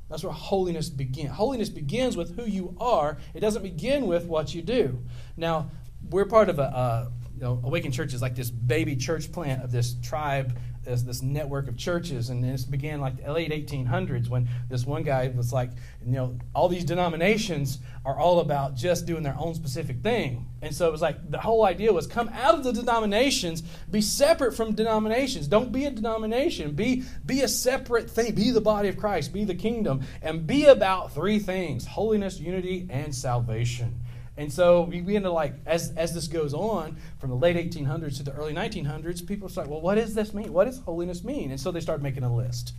That's 0.08 0.25
where 0.25 0.32
holiness 0.32 0.88
begins. 0.88 1.32
Holiness 1.32 1.68
begins 1.68 2.16
with 2.16 2.37
who 2.37 2.46
you 2.46 2.75
are. 2.80 3.18
It 3.34 3.40
doesn't 3.40 3.62
begin 3.62 4.06
with 4.06 4.25
what 4.25 4.54
you 4.54 4.62
do. 4.62 4.99
Now, 5.37 5.70
we're 6.08 6.25
part 6.25 6.49
of 6.49 6.58
a, 6.58 6.62
a 6.62 7.12
you 7.34 7.42
know, 7.42 7.61
Awakened 7.64 7.92
Church 7.92 8.14
is 8.14 8.22
like 8.22 8.34
this 8.34 8.50
baby 8.50 8.96
church 8.96 9.30
plant 9.30 9.62
of 9.62 9.72
this 9.72 9.94
tribe 10.02 10.56
this, 10.84 11.02
this 11.02 11.22
network 11.22 11.68
of 11.68 11.76
churches, 11.76 12.30
and 12.30 12.42
this 12.42 12.64
began 12.64 13.00
like 13.00 13.24
the 13.24 13.32
late 13.32 13.50
1800s 13.50 14.28
when 14.28 14.48
this 14.68 14.84
one 14.84 15.02
guy 15.02 15.32
was 15.34 15.52
like, 15.52 15.70
you 16.04 16.12
know, 16.12 16.36
all 16.54 16.68
these 16.68 16.84
denominations 16.84 17.78
are 18.04 18.18
all 18.18 18.40
about 18.40 18.74
just 18.74 19.06
doing 19.06 19.22
their 19.22 19.36
own 19.38 19.54
specific 19.54 20.02
thing. 20.02 20.46
And 20.60 20.74
so 20.74 20.88
it 20.88 20.92
was 20.92 21.02
like 21.02 21.30
the 21.30 21.40
whole 21.40 21.64
idea 21.64 21.92
was 21.92 22.06
come 22.06 22.28
out 22.30 22.54
of 22.54 22.64
the 22.64 22.72
denominations, 22.72 23.62
be 23.90 24.00
separate 24.00 24.54
from 24.54 24.74
denominations. 24.74 25.48
Don't 25.48 25.72
be 25.72 25.86
a 25.86 25.90
denomination. 25.90 26.72
Be 26.72 27.02
be 27.26 27.42
a 27.42 27.48
separate 27.48 28.08
thing. 28.08 28.34
Be 28.34 28.50
the 28.50 28.60
body 28.60 28.88
of 28.88 28.96
Christ. 28.96 29.32
Be 29.32 29.44
the 29.44 29.54
kingdom, 29.54 30.02
and 30.22 30.46
be 30.46 30.66
about 30.66 31.12
three 31.12 31.38
things: 31.38 31.86
holiness, 31.86 32.38
unity, 32.38 32.86
and 32.90 33.14
salvation. 33.14 34.01
And 34.42 34.52
so 34.52 34.82
we 34.82 35.00
begin 35.00 35.22
to 35.22 35.30
like, 35.30 35.54
as, 35.66 35.92
as 35.96 36.14
this 36.14 36.26
goes 36.26 36.52
on 36.52 36.96
from 37.18 37.30
the 37.30 37.37
late 37.37 37.54
1800s 37.54 38.16
to 38.16 38.25
the 38.25 38.32
early 38.32 38.52
1900s, 38.52 39.25
people 39.25 39.49
start, 39.49 39.68
well, 39.68 39.80
what 39.80 39.94
does 39.94 40.14
this 40.14 40.34
mean? 40.34 40.52
What 40.52 40.64
does 40.64 40.80
holiness 40.80 41.22
mean? 41.22 41.52
And 41.52 41.61
so 41.61 41.70
they 41.70 41.78
start 41.78 42.02
making 42.02 42.25
a 42.25 42.34
list, 42.34 42.72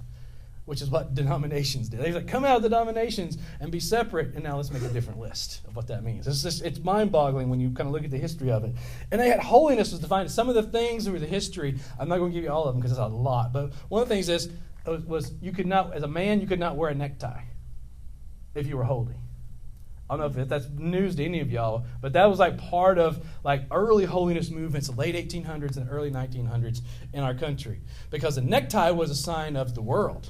which 0.65 0.81
is 0.81 0.89
what 0.89 1.15
denominations 1.15 1.87
did. 1.87 2.01
They 2.01 2.11
like, 2.11 2.27
come 2.27 2.43
out 2.43 2.57
of 2.57 2.63
the 2.63 2.69
denominations 2.69 3.37
and 3.61 3.71
be 3.71 3.79
separate, 3.79 4.33
and 4.33 4.43
now 4.43 4.57
let's 4.57 4.71
make 4.71 4.83
a 4.83 4.89
different 4.89 5.21
list 5.21 5.61
of 5.65 5.77
what 5.77 5.87
that 5.87 6.03
means. 6.03 6.27
It's 6.27 6.43
just, 6.43 6.63
it's 6.63 6.79
mind-boggling 6.79 7.49
when 7.49 7.61
you 7.61 7.69
kind 7.71 7.87
of 7.87 7.93
look 7.93 8.03
at 8.03 8.11
the 8.11 8.17
history 8.17 8.51
of 8.51 8.65
it. 8.65 8.75
And 9.11 9.21
they 9.21 9.29
had 9.29 9.39
holiness 9.39 9.91
was 9.91 10.01
defined. 10.01 10.29
Some 10.31 10.49
of 10.49 10.55
the 10.55 10.63
things 10.63 11.05
through 11.05 11.19
the 11.19 11.27
history, 11.27 11.79
I'm 11.97 12.09
not 12.09 12.17
going 12.17 12.31
to 12.31 12.35
give 12.35 12.43
you 12.43 12.51
all 12.51 12.65
of 12.65 12.73
them 12.73 12.81
because 12.81 12.91
it's 12.91 12.99
a 12.99 13.07
lot, 13.07 13.53
but 13.53 13.71
one 13.87 14.03
of 14.03 14.09
the 14.09 14.13
things 14.13 14.27
is 14.27 14.49
was 14.85 15.33
you 15.41 15.53
could 15.53 15.65
not, 15.65 15.93
as 15.93 16.03
a 16.03 16.09
man, 16.09 16.41
you 16.41 16.47
could 16.47 16.59
not 16.59 16.75
wear 16.75 16.89
a 16.89 16.93
necktie 16.93 17.43
if 18.53 18.67
you 18.67 18.75
were 18.75 18.83
holy. 18.83 19.15
I 20.13 20.17
don't 20.17 20.35
know 20.35 20.41
if 20.41 20.49
that's 20.49 20.67
news 20.69 21.15
to 21.15 21.25
any 21.25 21.39
of 21.39 21.51
y'all, 21.51 21.85
but 22.01 22.13
that 22.13 22.29
was 22.29 22.39
like 22.39 22.57
part 22.57 22.97
of 22.97 23.25
like 23.43 23.63
early 23.71 24.05
holiness 24.05 24.49
movements, 24.49 24.89
late 24.95 25.15
1800s 25.15 25.77
and 25.77 25.89
early 25.89 26.11
1900s 26.11 26.81
in 27.13 27.23
our 27.23 27.33
country, 27.33 27.81
because 28.09 28.35
the 28.35 28.41
necktie 28.41 28.91
was 28.91 29.09
a 29.09 29.15
sign 29.15 29.55
of 29.55 29.75
the 29.75 29.81
world, 29.81 30.29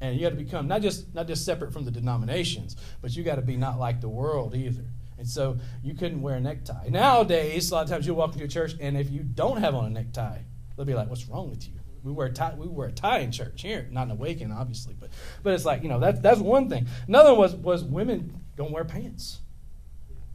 and 0.00 0.16
you 0.16 0.24
had 0.24 0.36
to 0.36 0.42
become 0.42 0.68
not 0.68 0.82
just 0.82 1.14
not 1.14 1.26
just 1.26 1.44
separate 1.44 1.72
from 1.72 1.84
the 1.84 1.90
denominations, 1.90 2.76
but 3.00 3.16
you 3.16 3.24
got 3.24 3.36
to 3.36 3.42
be 3.42 3.56
not 3.56 3.78
like 3.78 4.00
the 4.00 4.08
world 4.08 4.54
either. 4.54 4.84
And 5.18 5.26
so 5.26 5.58
you 5.82 5.94
couldn't 5.94 6.22
wear 6.22 6.36
a 6.36 6.40
necktie. 6.40 6.88
Nowadays, 6.88 7.70
a 7.70 7.74
lot 7.74 7.84
of 7.84 7.90
times 7.90 8.06
you'll 8.06 8.16
walk 8.16 8.34
into 8.34 8.44
a 8.44 8.48
church, 8.48 8.74
and 8.80 8.96
if 8.96 9.10
you 9.10 9.22
don't 9.24 9.56
have 9.56 9.74
on 9.74 9.86
a 9.86 9.90
necktie, 9.90 10.38
they'll 10.76 10.86
be 10.86 10.94
like, 10.94 11.08
"What's 11.08 11.28
wrong 11.28 11.50
with 11.50 11.66
you?" 11.66 11.77
We 12.02 12.12
wear 12.12 12.26
a 12.28 12.32
tie. 12.32 12.54
We 12.56 12.66
wear 12.66 12.88
a 12.88 12.92
tie 12.92 13.18
in 13.18 13.32
church 13.32 13.62
here, 13.62 13.88
not 13.90 14.04
in 14.04 14.10
Awaken, 14.12 14.52
obviously, 14.52 14.94
but 14.98 15.10
but 15.42 15.54
it's 15.54 15.64
like 15.64 15.82
you 15.82 15.88
know 15.88 16.00
that 16.00 16.22
that's 16.22 16.40
one 16.40 16.68
thing. 16.68 16.86
Another 17.06 17.30
one 17.30 17.40
was 17.40 17.54
was 17.54 17.84
women 17.84 18.40
don't 18.56 18.72
wear 18.72 18.84
pants. 18.84 19.40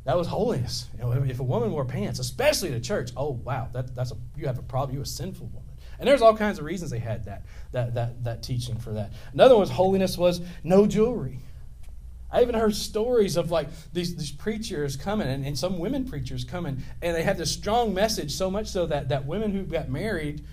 That 0.05 0.17
was 0.17 0.27
holiness. 0.27 0.89
You 0.97 1.03
know, 1.03 1.11
if 1.11 1.39
a 1.39 1.43
woman 1.43 1.71
wore 1.71 1.85
pants, 1.85 2.19
especially 2.19 2.71
to 2.71 2.79
church, 2.81 3.11
oh 3.15 3.31
wow, 3.31 3.69
that, 3.73 3.95
that's 3.95 4.11
a 4.11 4.15
you 4.35 4.47
have 4.47 4.59
a 4.59 4.63
problem. 4.63 4.95
You're 4.95 5.03
a 5.03 5.07
sinful 5.07 5.47
woman. 5.47 5.69
And 5.99 6.07
there's 6.07 6.21
all 6.21 6.35
kinds 6.35 6.59
of 6.59 6.65
reasons 6.65 6.91
they 6.91 6.99
had 6.99 7.25
that 7.25 7.45
that 7.71 7.93
that 7.93 8.23
that 8.23 8.43
teaching 8.43 8.77
for 8.77 8.91
that. 8.93 9.13
Another 9.33 9.55
one 9.55 9.61
was 9.61 9.69
holiness 9.69 10.17
was 10.17 10.41
no 10.63 10.85
jewelry. 10.85 11.39
I 12.33 12.41
even 12.41 12.55
heard 12.55 12.75
stories 12.75 13.37
of 13.37 13.51
like 13.51 13.67
these, 13.93 14.15
these 14.15 14.31
preachers 14.31 14.97
coming 14.97 15.27
and, 15.27 15.45
and 15.45 15.57
some 15.57 15.77
women 15.77 16.03
preachers 16.03 16.43
coming 16.43 16.81
and 17.03 17.15
they 17.15 17.21
had 17.21 17.37
this 17.37 17.51
strong 17.51 17.93
message 17.93 18.31
so 18.31 18.49
much 18.49 18.67
so 18.67 18.87
that, 18.87 19.09
that 19.09 19.27
women 19.27 19.51
who 19.51 19.61
got 19.61 19.87
married 19.87 20.43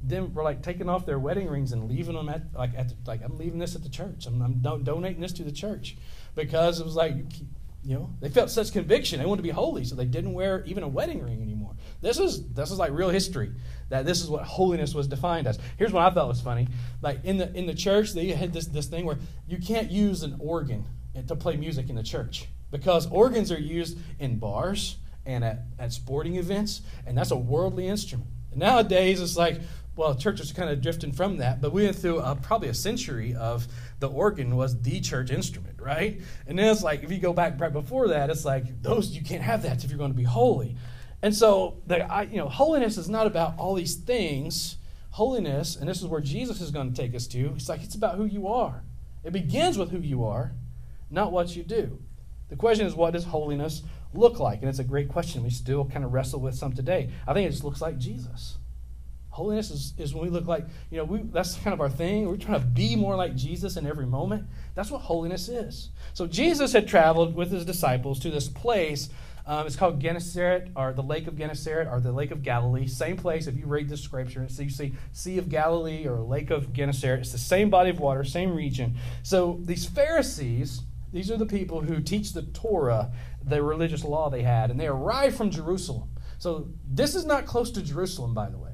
then 0.00 0.32
were 0.32 0.42
like 0.42 0.62
taking 0.62 0.88
off 0.88 1.06
their 1.06 1.18
wedding 1.18 1.48
rings 1.48 1.72
and 1.72 1.88
leaving 1.88 2.14
them 2.14 2.28
at 2.28 2.42
like 2.54 2.70
at 2.76 2.88
the, 2.88 2.94
like 3.06 3.22
I'm 3.22 3.36
leaving 3.36 3.58
this 3.58 3.74
at 3.74 3.82
the 3.82 3.88
church. 3.88 4.26
I'm, 4.26 4.40
I'm 4.42 4.54
do- 4.54 4.82
donating 4.82 5.20
this 5.20 5.32
to 5.34 5.44
the 5.44 5.52
church 5.52 5.96
because 6.34 6.80
it 6.80 6.84
was 6.84 6.96
like 6.96 7.14
you 7.84 7.94
know 7.94 8.10
they 8.20 8.28
felt 8.28 8.50
such 8.50 8.72
conviction 8.72 9.20
they 9.20 9.26
wanted 9.26 9.42
to 9.42 9.42
be 9.44 9.50
holy 9.50 9.84
so 9.84 9.94
they 9.94 10.04
didn't 10.04 10.32
wear 10.32 10.64
even 10.66 10.82
a 10.82 10.88
wedding 10.88 11.22
ring 11.22 11.42
anymore. 11.42 11.74
This 12.00 12.18
is 12.18 12.48
this 12.52 12.70
is 12.70 12.78
like 12.78 12.92
real 12.92 13.10
history 13.10 13.52
that 13.88 14.04
this 14.04 14.22
is 14.22 14.28
what 14.30 14.44
holiness 14.44 14.94
was 14.94 15.08
defined 15.08 15.46
as. 15.46 15.58
Here's 15.76 15.92
what 15.92 16.04
I 16.04 16.14
thought 16.14 16.28
was 16.28 16.40
funny. 16.40 16.68
Like 17.02 17.24
in 17.24 17.38
the 17.38 17.52
in 17.56 17.66
the 17.66 17.74
church 17.74 18.12
they 18.12 18.28
had 18.28 18.52
this 18.52 18.66
this 18.66 18.86
thing 18.86 19.04
where 19.04 19.18
you 19.46 19.58
can't 19.58 19.90
use 19.90 20.22
an 20.22 20.36
organ 20.38 20.84
to 21.26 21.34
play 21.34 21.56
music 21.56 21.90
in 21.90 21.96
the 21.96 22.02
church 22.02 22.46
because 22.70 23.10
organs 23.10 23.50
are 23.50 23.58
used 23.58 23.98
in 24.18 24.38
bars 24.38 24.96
and 25.26 25.44
at, 25.44 25.64
at 25.78 25.92
sporting 25.92 26.36
events, 26.36 26.80
and 27.06 27.16
that's 27.16 27.30
a 27.30 27.36
worldly 27.36 27.86
instrument. 27.86 28.30
And 28.50 28.60
nowadays, 28.60 29.20
it's 29.20 29.36
like, 29.36 29.60
well, 29.98 30.14
churches 30.14 30.52
are 30.52 30.54
kind 30.54 30.70
of 30.70 30.80
drifting 30.80 31.10
from 31.10 31.38
that, 31.38 31.60
but 31.60 31.72
we 31.72 31.84
went 31.84 31.96
through 31.96 32.20
a, 32.20 32.36
probably 32.36 32.68
a 32.68 32.74
century 32.74 33.34
of 33.34 33.66
the 33.98 34.08
organ 34.08 34.54
was 34.54 34.80
the 34.80 35.00
church 35.00 35.32
instrument, 35.32 35.80
right? 35.80 36.20
And 36.46 36.56
then 36.56 36.70
it's 36.70 36.84
like, 36.84 37.02
if 37.02 37.10
you 37.10 37.18
go 37.18 37.32
back 37.32 37.60
right 37.60 37.72
before 37.72 38.06
that, 38.08 38.30
it's 38.30 38.44
like, 38.44 38.80
those, 38.80 39.10
you 39.10 39.24
can't 39.24 39.42
have 39.42 39.62
that 39.62 39.82
if 39.82 39.90
you're 39.90 39.98
going 39.98 40.12
to 40.12 40.16
be 40.16 40.22
holy. 40.22 40.76
And 41.20 41.34
so, 41.34 41.82
the, 41.88 42.10
I, 42.10 42.22
you 42.22 42.36
know, 42.36 42.48
holiness 42.48 42.96
is 42.96 43.08
not 43.08 43.26
about 43.26 43.58
all 43.58 43.74
these 43.74 43.96
things. 43.96 44.76
Holiness, 45.10 45.74
and 45.74 45.88
this 45.88 46.00
is 46.00 46.06
where 46.06 46.20
Jesus 46.20 46.60
is 46.60 46.70
going 46.70 46.92
to 46.92 46.96
take 46.96 47.12
us 47.16 47.26
to, 47.26 47.54
it's 47.56 47.68
like, 47.68 47.82
it's 47.82 47.96
about 47.96 48.14
who 48.14 48.24
you 48.24 48.46
are. 48.46 48.84
It 49.24 49.32
begins 49.32 49.76
with 49.76 49.90
who 49.90 49.98
you 49.98 50.24
are, 50.24 50.52
not 51.10 51.32
what 51.32 51.56
you 51.56 51.64
do. 51.64 51.98
The 52.50 52.56
question 52.56 52.86
is, 52.86 52.94
what 52.94 53.14
does 53.14 53.24
holiness 53.24 53.82
look 54.14 54.38
like? 54.38 54.60
And 54.60 54.68
it's 54.68 54.78
a 54.78 54.84
great 54.84 55.08
question. 55.08 55.42
We 55.42 55.50
still 55.50 55.86
kind 55.86 56.04
of 56.04 56.12
wrestle 56.12 56.38
with 56.38 56.54
some 56.54 56.72
today. 56.72 57.10
I 57.26 57.34
think 57.34 57.48
it 57.48 57.50
just 57.50 57.64
looks 57.64 57.82
like 57.82 57.98
Jesus. 57.98 58.58
Holiness 59.30 59.70
is, 59.70 59.94
is 59.98 60.14
when 60.14 60.24
we 60.24 60.30
look 60.30 60.46
like, 60.46 60.64
you 60.90 60.98
know, 60.98 61.04
we, 61.04 61.22
that's 61.22 61.56
kind 61.56 61.74
of 61.74 61.80
our 61.80 61.90
thing. 61.90 62.26
We're 62.26 62.36
trying 62.36 62.60
to 62.60 62.66
be 62.66 62.96
more 62.96 63.16
like 63.16 63.36
Jesus 63.36 63.76
in 63.76 63.86
every 63.86 64.06
moment. 64.06 64.46
That's 64.74 64.90
what 64.90 65.02
holiness 65.02 65.48
is. 65.48 65.90
So 66.14 66.26
Jesus 66.26 66.72
had 66.72 66.88
traveled 66.88 67.34
with 67.34 67.50
his 67.50 67.64
disciples 67.64 68.18
to 68.20 68.30
this 68.30 68.48
place. 68.48 69.10
Um, 69.46 69.66
it's 69.66 69.76
called 69.76 70.00
Gennesaret, 70.00 70.70
or 70.76 70.92
the 70.92 71.02
Lake 71.02 71.26
of 71.26 71.38
Gennesaret, 71.38 71.88
or 71.88 72.00
the 72.00 72.12
Lake 72.12 72.30
of 72.30 72.42
Galilee. 72.42 72.86
Same 72.86 73.16
place. 73.16 73.46
If 73.46 73.56
you 73.56 73.66
read 73.66 73.88
the 73.88 73.96
scripture, 73.96 74.40
And 74.40 74.50
so 74.50 74.62
you 74.62 74.70
see 74.70 74.94
Sea 75.12 75.38
of 75.38 75.48
Galilee 75.48 76.06
or 76.06 76.20
Lake 76.20 76.50
of 76.50 76.72
Gennesaret. 76.72 77.20
It's 77.20 77.32
the 77.32 77.38
same 77.38 77.70
body 77.70 77.90
of 77.90 78.00
water, 78.00 78.24
same 78.24 78.54
region. 78.54 78.96
So 79.22 79.58
these 79.62 79.86
Pharisees 79.86 80.82
these 81.12 81.30
are 81.30 81.36
the 81.36 81.46
people 81.46 81.80
who 81.80 82.00
teach 82.00 82.32
the 82.32 82.42
Torah, 82.42 83.10
the 83.42 83.62
religious 83.62 84.04
law 84.04 84.28
they 84.28 84.42
had, 84.42 84.70
and 84.70 84.78
they 84.78 84.86
arrive 84.86 85.34
from 85.34 85.50
Jerusalem. 85.50 86.10
So 86.38 86.68
this 86.86 87.14
is 87.14 87.24
not 87.24 87.46
close 87.46 87.70
to 87.72 87.82
Jerusalem, 87.82 88.34
by 88.34 88.50
the 88.50 88.58
way, 88.58 88.67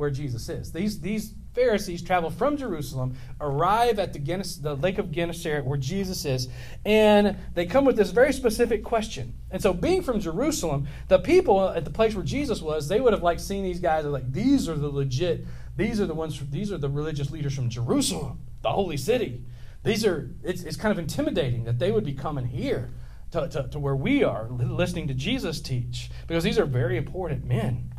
where 0.00 0.10
Jesus 0.10 0.48
is. 0.48 0.72
These, 0.72 1.00
these 1.00 1.34
Pharisees 1.54 2.02
travel 2.02 2.30
from 2.30 2.56
Jerusalem, 2.56 3.16
arrive 3.40 3.98
at 3.98 4.12
the, 4.12 4.18
Gennes- 4.18 4.62
the 4.62 4.74
Lake 4.74 4.98
of 4.98 5.10
Gennesaret 5.10 5.64
where 5.64 5.78
Jesus 5.78 6.24
is, 6.24 6.48
and 6.84 7.36
they 7.54 7.66
come 7.66 7.84
with 7.84 7.96
this 7.96 8.10
very 8.10 8.32
specific 8.32 8.82
question. 8.82 9.34
And 9.50 9.60
so, 9.60 9.72
being 9.72 10.02
from 10.02 10.20
Jerusalem, 10.20 10.88
the 11.08 11.18
people 11.18 11.68
at 11.68 11.84
the 11.84 11.90
place 11.90 12.14
where 12.14 12.24
Jesus 12.24 12.62
was, 12.62 12.88
they 12.88 13.00
would 13.00 13.12
have 13.12 13.22
like 13.22 13.40
seen 13.40 13.62
these 13.62 13.80
guys 13.80 14.04
are 14.04 14.10
like 14.10 14.32
these 14.32 14.68
are 14.68 14.76
the 14.76 14.88
legit, 14.88 15.44
these 15.76 16.00
are 16.00 16.06
the 16.06 16.14
ones, 16.14 16.40
these 16.50 16.72
are 16.72 16.78
the 16.78 16.88
religious 16.88 17.30
leaders 17.30 17.54
from 17.54 17.68
Jerusalem, 17.68 18.40
the 18.62 18.70
holy 18.70 18.96
city. 18.96 19.44
These 19.82 20.04
are, 20.04 20.30
it's, 20.42 20.62
it's 20.62 20.76
kind 20.76 20.92
of 20.92 20.98
intimidating 20.98 21.64
that 21.64 21.78
they 21.78 21.90
would 21.90 22.04
be 22.04 22.12
coming 22.12 22.46
here 22.46 22.90
to, 23.32 23.48
to, 23.48 23.68
to 23.68 23.78
where 23.78 23.96
we 23.96 24.22
are, 24.22 24.48
listening 24.50 25.08
to 25.08 25.14
Jesus 25.14 25.60
teach, 25.60 26.10
because 26.26 26.44
these 26.44 26.58
are 26.58 26.66
very 26.66 26.96
important 26.96 27.44
men. 27.44 27.89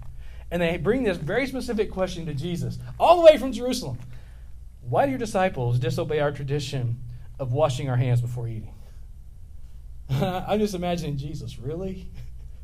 And 0.51 0.61
they 0.61 0.77
bring 0.77 1.03
this 1.03 1.17
very 1.17 1.47
specific 1.47 1.91
question 1.91 2.25
to 2.25 2.33
Jesus, 2.33 2.77
all 2.99 3.17
the 3.17 3.25
way 3.25 3.37
from 3.37 3.53
Jerusalem. 3.53 3.97
Why 4.81 5.05
do 5.05 5.11
your 5.11 5.19
disciples 5.19 5.79
disobey 5.79 6.19
our 6.19 6.31
tradition 6.31 7.01
of 7.39 7.53
washing 7.53 7.89
our 7.89 7.95
hands 7.95 8.21
before 8.21 8.47
eating? 8.47 8.75
I'm 10.09 10.59
just 10.59 10.75
imagining 10.75 11.17
Jesus, 11.17 11.57
really? 11.57 12.11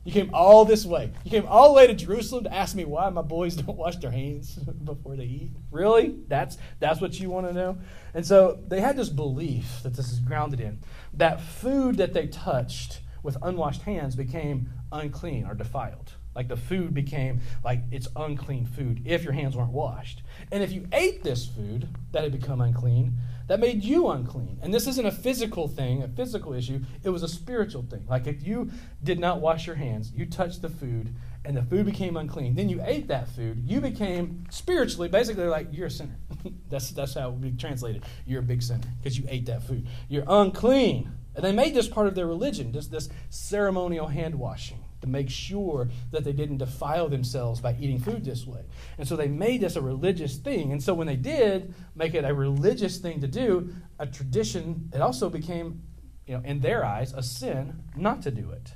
You 0.03 0.13
came 0.13 0.29
all 0.34 0.63
this 0.63 0.86
way. 0.86 1.12
You 1.25 1.32
came 1.32 1.46
all 1.48 1.67
the 1.67 1.74
way 1.74 1.88
to 1.88 1.94
Jerusalem 1.94 2.46
to 2.46 2.53
ask 2.53 2.75
me 2.75 2.86
why 2.86 3.10
my 3.10 3.22
boys 3.22 3.56
don't 3.58 3.77
wash 3.77 3.98
their 3.98 4.12
hands 4.12 4.56
before 4.84 5.15
they 5.15 5.25
eat. 5.25 5.51
Really? 5.72 6.17
That's 6.27 6.58
that's 6.79 7.01
what 7.01 7.20
you 7.20 7.29
want 7.29 7.48
to 7.48 7.53
know? 7.53 7.77
And 8.13 8.25
so 8.25 8.60
they 8.67 8.79
had 8.79 8.96
this 8.96 9.10
belief 9.10 9.82
that 9.84 9.96
this 9.96 10.12
is 10.12 10.20
grounded 10.20 10.62
in 10.62 10.79
that 11.13 11.41
food 11.41 11.98
that 11.98 12.13
they 12.13 12.27
touched 12.27 13.01
with 13.22 13.38
unwashed 13.41 13.82
hands 13.82 14.15
became 14.15 14.70
unclean 14.91 15.46
or 15.46 15.53
defiled. 15.53 16.13
Like 16.38 16.50
the 16.50 16.56
food 16.56 16.94
became 16.94 17.41
like 17.65 17.82
it's 17.89 18.08
unclean 18.15 18.67
food 18.67 19.01
if 19.06 19.24
your 19.24 19.34
hands 19.34 19.58
weren't 19.58 19.72
washed. 19.72 20.22
And 20.51 20.62
if 20.62 20.72
you 20.72 20.88
ate 20.94 21.24
this 21.24 21.48
food 21.48 21.88
that 22.12 22.22
had 22.22 22.32
become 22.32 22.62
unclean, 22.62 23.17
that 23.48 23.60
made 23.60 23.84
you 23.84 24.08
unclean. 24.10 24.60
And 24.62 24.72
this 24.72 24.86
isn't 24.86 25.06
a 25.06 25.12
physical 25.12 25.67
thing, 25.67 26.03
a 26.03 26.08
physical 26.08 26.53
issue. 26.53 26.82
It 27.03 27.10
was 27.10 27.24
a 27.24 27.27
spiritual 27.27 27.82
thing. 27.82 28.06
Like 28.08 28.27
if 28.27 28.46
you 28.46 28.70
did 29.03 29.20
not 29.20 29.41
wash 29.41 29.65
your 29.65 29.77
hands, 29.77 30.12
you 30.15 30.27
touched 30.27 30.62
the 30.62 30.70
food, 30.70 31.15
and 31.44 31.58
the 31.58 31.63
food 31.63 31.88
became 31.88 32.15
unclean. 32.15 32.53
Then 32.53 32.70
you 32.70 32.82
ate 32.84 33.08
that 33.08 33.27
food, 33.29 33.63
you 33.65 33.82
became 33.82 34.46
spiritually, 34.51 35.10
basically 35.10 35.46
like 35.46 35.70
you're 35.72 35.88
a 35.88 35.91
sinner. 35.91 36.17
that's, 36.70 36.91
that's 36.91 37.15
how 37.15 37.29
it 37.29 37.32
would 37.32 37.41
be 37.41 37.51
translated. 37.53 38.03
You're 38.27 38.41
a 38.41 38.44
big 38.44 38.62
sinner 38.62 38.86
because 39.00 39.17
you 39.17 39.25
ate 39.27 39.48
that 39.48 39.63
food. 39.63 39.88
You're 40.08 40.25
unclean. 40.27 41.12
And 41.34 41.44
they 41.44 41.51
made 41.51 41.74
this 41.74 41.88
part 41.88 42.06
of 42.06 42.13
their 42.13 42.27
religion, 42.27 42.74
just 42.74 42.91
this 42.91 43.10
ceremonial 43.32 44.06
hand 44.06 44.36
washing 44.36 44.84
to 45.01 45.08
make 45.08 45.30
sure 45.30 45.89
that 46.12 46.24
they 46.24 46.34
didn't 46.34 46.58
defile 46.58 47.08
themselves 47.08 47.60
by 47.60 47.75
eating 47.80 48.00
food 48.00 48.25
this 48.25 48.46
way. 48.46 48.62
And 48.98 49.08
so 49.08 49.16
they 49.16 49.27
made 49.27 49.62
this 49.62 49.75
a 49.75 49.82
religious 49.82 50.38
thing. 50.38 50.72
And 50.72 50.82
so 50.82 50.94
when 50.94 51.08
they 51.08 51.16
did 51.16 51.74
make 51.96 52.13
it 52.13 52.25
a 52.25 52.34
religious 52.34 52.98
thing 52.98 53.22
to 53.22 53.27
do, 53.27 53.74
a 54.00 54.08
tradition, 54.08 54.89
it 54.94 55.01
also 55.01 55.30
became, 55.30 55.84
you 56.25 56.36
know, 56.36 56.44
in 56.44 56.60
their 56.60 56.84
eyes, 56.84 57.13
a 57.13 57.22
sin 57.22 57.84
not 57.96 58.22
to 58.24 58.32
do 58.32 58.51
it. 58.51 58.74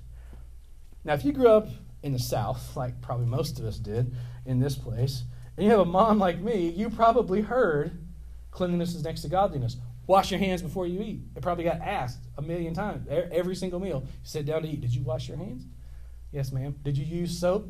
Now, 1.03 1.13
if 1.13 1.25
you 1.25 1.31
grew 1.31 1.49
up 1.49 1.67
in 2.03 2.13
the 2.13 2.19
South, 2.19 2.75
like 2.77 3.01
probably 3.01 3.25
most 3.25 3.59
of 3.59 3.65
us 3.65 3.77
did 3.77 4.13
in 4.45 4.59
this 4.59 4.75
place, 4.75 5.23
and 5.57 5.65
you 5.65 5.71
have 5.71 5.79
a 5.79 5.85
mom 5.85 6.19
like 6.19 6.39
me, 6.39 6.69
you 6.69 6.89
probably 6.89 7.41
heard 7.41 8.05
cleanliness 8.51 8.95
is 8.95 9.03
next 9.03 9.21
to 9.21 9.29
godliness. 9.29 9.77
Wash 10.07 10.31
your 10.31 10.39
hands 10.39 10.61
before 10.61 10.87
you 10.87 11.01
eat. 11.01 11.21
It 11.35 11.41
probably 11.41 11.63
got 11.63 11.79
asked 11.79 12.19
a 12.37 12.41
million 12.41 12.73
times 12.73 13.07
every 13.09 13.55
single 13.55 13.79
meal. 13.79 14.03
You 14.05 14.09
sit 14.23 14.45
down 14.45 14.63
to 14.63 14.67
eat. 14.67 14.81
Did 14.81 14.93
you 14.93 15.03
wash 15.03 15.27
your 15.27 15.37
hands? 15.37 15.65
Yes, 16.31 16.51
ma'am. 16.51 16.75
Did 16.83 16.97
you 16.97 17.05
use 17.05 17.37
soap? 17.39 17.67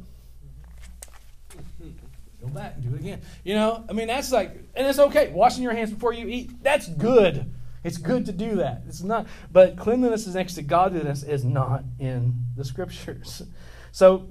Go 2.42 2.48
back 2.48 2.76
and 2.76 2.84
do 2.84 2.96
it 2.96 3.00
again. 3.02 3.22
You 3.44 3.56
know, 3.56 3.84
I 3.88 3.94
mean, 3.94 4.08
that's 4.08 4.32
like, 4.32 4.56
and 4.74 4.88
it's 4.88 5.00
okay. 5.00 5.30
Washing 5.30 5.64
your 5.64 5.74
hands 5.74 5.92
before 5.92 6.14
you 6.14 6.28
eat, 6.28 6.64
that's 6.64 6.88
good. 6.88 7.52
It's 7.84 7.98
good 7.98 8.26
to 8.28 8.32
do 8.32 8.56
that. 8.56 8.84
It's 8.88 9.02
not, 9.02 9.28
but 9.52 9.78
cleanliness 9.78 10.28
is 10.28 10.36
next 10.36 10.54
to 10.56 10.62
godliness 10.62 11.24
is 11.24 11.44
not 11.44 11.84
in 12.00 12.36
the 12.56 12.66
scriptures. 12.66 13.44
So 13.94 14.30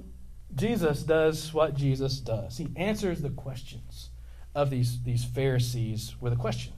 Jesus 0.55 1.03
does 1.03 1.53
what 1.53 1.75
Jesus 1.75 2.19
does. 2.19 2.57
He 2.57 2.69
answers 2.77 3.21
the 3.21 3.29
questions 3.29 4.09
of 4.55 4.71
these, 4.71 5.03
these 5.03 5.23
Pharisees 5.23 6.17
with 6.19 6.33
a 6.33 6.37
question. 6.37 6.73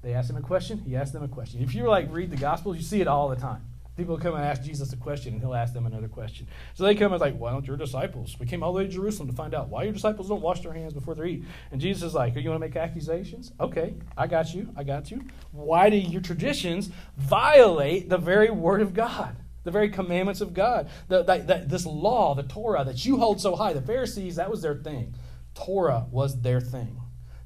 They 0.00 0.14
ask 0.14 0.30
him 0.30 0.36
a 0.36 0.40
question, 0.40 0.78
he 0.78 0.94
asks 0.94 1.10
them 1.10 1.24
a 1.24 1.28
question. 1.28 1.62
If 1.62 1.74
you 1.74 1.88
like 1.88 2.06
read 2.12 2.30
the 2.30 2.36
Gospels, 2.36 2.76
you 2.76 2.82
see 2.84 3.00
it 3.00 3.08
all 3.08 3.28
the 3.28 3.34
time. 3.34 3.64
People 3.96 4.16
come 4.16 4.34
and 4.34 4.44
ask 4.44 4.62
Jesus 4.62 4.92
a 4.92 4.96
question, 4.96 5.34
and 5.34 5.42
he'll 5.42 5.54
ask 5.54 5.74
them 5.74 5.84
another 5.84 6.08
question. 6.08 6.46
So 6.74 6.84
they 6.84 6.94
come 6.94 7.12
and 7.12 7.20
like, 7.20 7.36
why 7.36 7.50
don't 7.50 7.66
your 7.66 7.76
disciples? 7.76 8.36
We 8.38 8.46
came 8.46 8.62
all 8.62 8.72
the 8.72 8.78
way 8.78 8.84
to 8.84 8.90
Jerusalem 8.90 9.28
to 9.28 9.34
find 9.34 9.54
out 9.54 9.68
why 9.68 9.82
your 9.82 9.92
disciples 9.92 10.28
don't 10.28 10.40
wash 10.40 10.60
their 10.60 10.72
hands 10.72 10.94
before 10.94 11.14
they 11.14 11.26
eat. 11.26 11.44
And 11.70 11.80
Jesus 11.80 12.04
is 12.04 12.14
like, 12.14 12.34
oh, 12.36 12.38
you 12.38 12.48
want 12.48 12.62
to 12.62 12.66
make 12.66 12.76
accusations? 12.76 13.52
Okay, 13.60 13.94
I 14.16 14.26
got 14.26 14.54
you. 14.54 14.72
I 14.76 14.84
got 14.84 15.10
you. 15.10 15.22
Why 15.52 15.90
do 15.90 15.96
your 15.96 16.22
traditions 16.22 16.90
violate 17.18 18.08
the 18.08 18.18
very 18.18 18.50
word 18.50 18.80
of 18.80 18.94
God? 18.94 19.36
The 19.64 19.70
very 19.70 19.90
commandments 19.90 20.40
of 20.40 20.54
God. 20.54 20.88
The, 21.08 21.22
the, 21.22 21.38
the, 21.38 21.64
this 21.66 21.84
law, 21.84 22.34
the 22.34 22.44
Torah 22.44 22.84
that 22.84 23.04
you 23.04 23.18
hold 23.18 23.40
so 23.40 23.54
high. 23.56 23.74
The 23.74 23.82
Pharisees, 23.82 24.36
that 24.36 24.50
was 24.50 24.62
their 24.62 24.76
thing. 24.76 25.14
Torah 25.54 26.06
was 26.10 26.40
their 26.40 26.60
thing. 26.60 26.98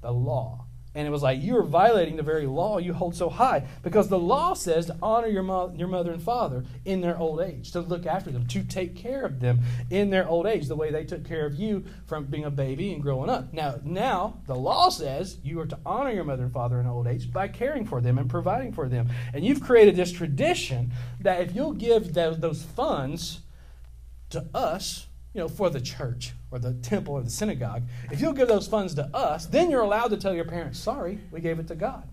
The 0.03 0.13
law. 0.13 0.64
And 0.95 1.09
it 1.09 1.11
was 1.11 1.23
like, 1.23 1.43
you 1.43 1.57
are 1.57 1.65
violating 1.65 2.17
the 2.17 2.23
very 2.23 2.47
law 2.47 2.79
you 2.79 2.93
hold 2.93 3.17
so 3.17 3.29
high. 3.29 3.67
Because 3.83 4.09
the 4.09 4.19
law 4.19 4.55
says 4.55 4.87
to 4.87 4.97
honor 5.03 5.27
your, 5.27 5.43
mo- 5.43 5.73
your 5.77 5.89
mother 5.89 6.13
and 6.13 6.23
father 6.23 6.65
in 6.85 7.01
their 7.01 7.19
old 7.19 7.41
age, 7.41 7.73
to 7.73 7.81
look 7.81 8.07
after 8.07 8.31
them, 8.31 8.47
to 8.47 8.63
take 8.63 8.95
care 8.95 9.25
of 9.25 9.41
them 9.41 9.61
in 9.91 10.11
their 10.11 10.29
old 10.29 10.47
age, 10.47 10.69
the 10.69 10.77
way 10.77 10.93
they 10.93 11.05
took 11.05 11.25
care 11.25 11.47
of 11.47 11.55
you 11.55 11.85
from 12.07 12.27
being 12.27 12.45
a 12.45 12.51
baby 12.51 12.93
and 12.93 13.03
growing 13.03 13.29
up. 13.29 13.53
Now, 13.53 13.81
now 13.83 14.39
the 14.47 14.55
law 14.55 14.89
says 14.89 15.39
you 15.43 15.59
are 15.61 15.67
to 15.67 15.79
honor 15.85 16.13
your 16.13 16.25
mother 16.25 16.45
and 16.45 16.53
father 16.53 16.79
in 16.79 16.87
old 16.87 17.09
age 17.09 17.33
by 17.33 17.49
caring 17.49 17.85
for 17.85 18.01
them 18.01 18.17
and 18.17 18.31
providing 18.31 18.73
for 18.73 18.89
them. 18.89 19.09
And 19.33 19.45
you've 19.45 19.63
created 19.63 19.97
this 19.97 20.13
tradition 20.13 20.93
that 21.21 21.41
if 21.41 21.57
you'll 21.57 21.73
give 21.73 22.15
those, 22.15 22.39
those 22.39 22.63
funds 22.63 23.41
to 24.31 24.47
us, 24.55 25.09
you 25.35 25.41
know, 25.41 25.49
for 25.49 25.69
the 25.69 25.81
church 25.81 26.33
or 26.51 26.59
the 26.59 26.75
temple 26.75 27.15
or 27.15 27.23
the 27.23 27.31
synagogue, 27.31 27.83
if 28.11 28.21
you'll 28.21 28.33
give 28.33 28.49
those 28.49 28.69
funds 28.69 28.95
to 28.95 29.05
us, 29.15 29.47
then 29.47 29.71
you're 29.71 29.83
allowed 29.83 30.09
to 30.09 30.17
tell 30.17 30.35
your 30.35 30.45
parents, 30.45 30.79
sorry, 30.79 31.19
we 31.31 31.41
gave 31.41 31.59
it 31.59 31.69
to 31.69 31.75
God. 31.75 32.09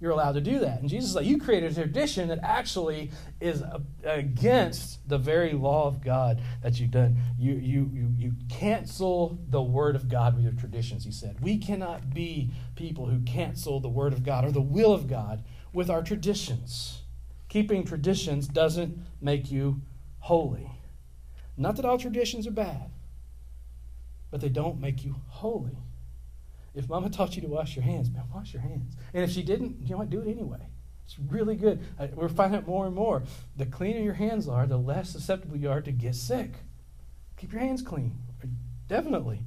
You're 0.00 0.12
allowed 0.12 0.32
to 0.32 0.40
do 0.40 0.60
that. 0.60 0.80
And 0.80 0.88
Jesus 0.88 1.10
is 1.10 1.16
like, 1.16 1.26
you 1.26 1.38
created 1.38 1.72
a 1.72 1.74
tradition 1.74 2.28
that 2.28 2.38
actually 2.42 3.10
is 3.40 3.64
against 4.04 5.08
the 5.08 5.18
very 5.18 5.52
law 5.52 5.88
of 5.88 6.04
God 6.04 6.40
that 6.62 6.78
you've 6.78 6.92
done. 6.92 7.16
You, 7.36 7.54
you, 7.54 7.90
you, 7.92 8.12
you 8.16 8.32
cancel 8.48 9.38
the 9.48 9.62
word 9.62 9.96
of 9.96 10.08
God 10.08 10.36
with 10.36 10.44
your 10.44 10.52
traditions, 10.52 11.04
he 11.04 11.10
said. 11.10 11.40
We 11.40 11.58
cannot 11.58 12.14
be 12.14 12.50
people 12.76 13.06
who 13.06 13.20
cancel 13.20 13.80
the 13.80 13.88
word 13.88 14.12
of 14.12 14.24
God 14.24 14.44
or 14.44 14.52
the 14.52 14.60
will 14.60 14.92
of 14.92 15.08
God 15.08 15.42
with 15.72 15.90
our 15.90 16.02
traditions. 16.02 17.02
Keeping 17.48 17.84
traditions 17.84 18.46
doesn't 18.46 18.98
make 19.20 19.50
you 19.50 19.82
holy. 20.20 20.77
Not 21.58 21.76
that 21.76 21.84
all 21.84 21.98
traditions 21.98 22.46
are 22.46 22.52
bad, 22.52 22.90
but 24.30 24.40
they 24.40 24.48
don't 24.48 24.80
make 24.80 25.04
you 25.04 25.16
holy. 25.26 25.76
If 26.74 26.88
mama 26.88 27.10
taught 27.10 27.34
you 27.34 27.42
to 27.42 27.48
wash 27.48 27.74
your 27.74 27.84
hands, 27.84 28.10
man, 28.10 28.22
wash 28.32 28.52
your 28.52 28.62
hands. 28.62 28.94
And 29.12 29.24
if 29.24 29.30
she 29.30 29.42
didn't, 29.42 29.78
you 29.82 29.90
know 29.90 29.98
what? 29.98 30.10
Do 30.10 30.20
it 30.20 30.28
anyway. 30.28 30.68
It's 31.04 31.18
really 31.18 31.56
good. 31.56 31.80
We're 32.14 32.28
finding 32.28 32.60
out 32.60 32.66
more 32.66 32.86
and 32.86 32.94
more. 32.94 33.24
The 33.56 33.66
cleaner 33.66 34.00
your 34.00 34.14
hands 34.14 34.46
are, 34.46 34.66
the 34.66 34.76
less 34.76 35.10
susceptible 35.10 35.56
you 35.56 35.70
are 35.70 35.80
to 35.80 35.90
get 35.90 36.14
sick. 36.14 36.52
Keep 37.36 37.52
your 37.52 37.62
hands 37.62 37.82
clean. 37.82 38.18
Definitely. 38.86 39.40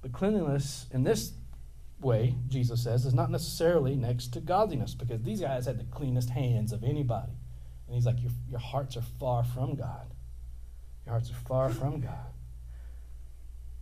But 0.00 0.12
cleanliness 0.12 0.86
in 0.90 1.02
this 1.02 1.32
way, 2.00 2.36
Jesus 2.48 2.82
says, 2.82 3.04
is 3.04 3.14
not 3.14 3.30
necessarily 3.30 3.94
next 3.94 4.32
to 4.32 4.40
godliness 4.40 4.94
because 4.94 5.22
these 5.22 5.40
guys 5.40 5.66
had 5.66 5.78
the 5.78 5.84
cleanest 5.84 6.30
hands 6.30 6.72
of 6.72 6.82
anybody. 6.82 7.32
And 7.86 7.94
he's 7.94 8.06
like, 8.06 8.22
your, 8.22 8.32
your 8.48 8.60
hearts 8.60 8.96
are 8.96 9.04
far 9.20 9.44
from 9.44 9.74
God. 9.74 10.11
Your 11.04 11.14
hearts 11.14 11.30
are 11.30 11.34
far 11.34 11.70
from 11.70 12.00
God. 12.00 12.32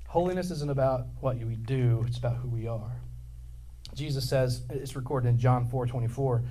Holiness 0.09 0.50
isn't 0.50 0.71
about 0.71 1.07
what 1.21 1.39
we 1.39 1.55
do, 1.55 2.05
it's 2.07 2.19
about 2.19 2.37
who 2.37 2.49
we 2.49 2.67
are. 2.67 3.00
Jesus 3.95 4.29
says, 4.29 4.62
it's 4.71 4.97
recorded 4.97 5.29
in 5.29 5.39
John 5.39 5.67
4 5.67 5.87
24, 5.87 6.43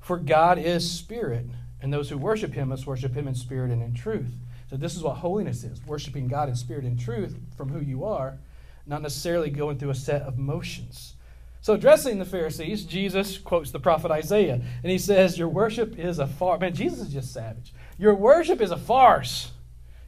For 0.00 0.16
God 0.18 0.58
is 0.58 0.88
spirit, 0.90 1.46
and 1.80 1.92
those 1.92 2.10
who 2.10 2.18
worship 2.18 2.52
him 2.52 2.68
must 2.68 2.86
worship 2.86 3.14
him 3.14 3.26
in 3.26 3.34
spirit 3.34 3.70
and 3.70 3.82
in 3.82 3.94
truth. 3.94 4.32
So, 4.68 4.76
this 4.76 4.94
is 4.94 5.02
what 5.02 5.16
holiness 5.16 5.64
is 5.64 5.84
worshiping 5.84 6.28
God 6.28 6.48
in 6.48 6.54
spirit 6.54 6.84
and 6.84 6.98
truth 6.98 7.36
from 7.56 7.70
who 7.70 7.80
you 7.80 8.04
are, 8.04 8.38
not 8.86 9.02
necessarily 9.02 9.50
going 9.50 9.78
through 9.78 9.90
a 9.90 9.94
set 9.96 10.22
of 10.22 10.38
motions. 10.38 11.14
So, 11.60 11.74
addressing 11.74 12.18
the 12.18 12.24
Pharisees, 12.24 12.84
Jesus 12.84 13.36
quotes 13.38 13.72
the 13.72 13.80
prophet 13.80 14.12
Isaiah, 14.12 14.54
and 14.82 14.92
he 14.92 14.98
says, 14.98 15.38
Your 15.38 15.48
worship 15.48 15.98
is 15.98 16.20
a 16.20 16.26
farce. 16.26 16.60
Man, 16.60 16.74
Jesus 16.74 17.00
is 17.00 17.12
just 17.12 17.32
savage. 17.32 17.74
Your 17.98 18.14
worship 18.14 18.60
is 18.60 18.70
a 18.70 18.76
farce. 18.76 19.50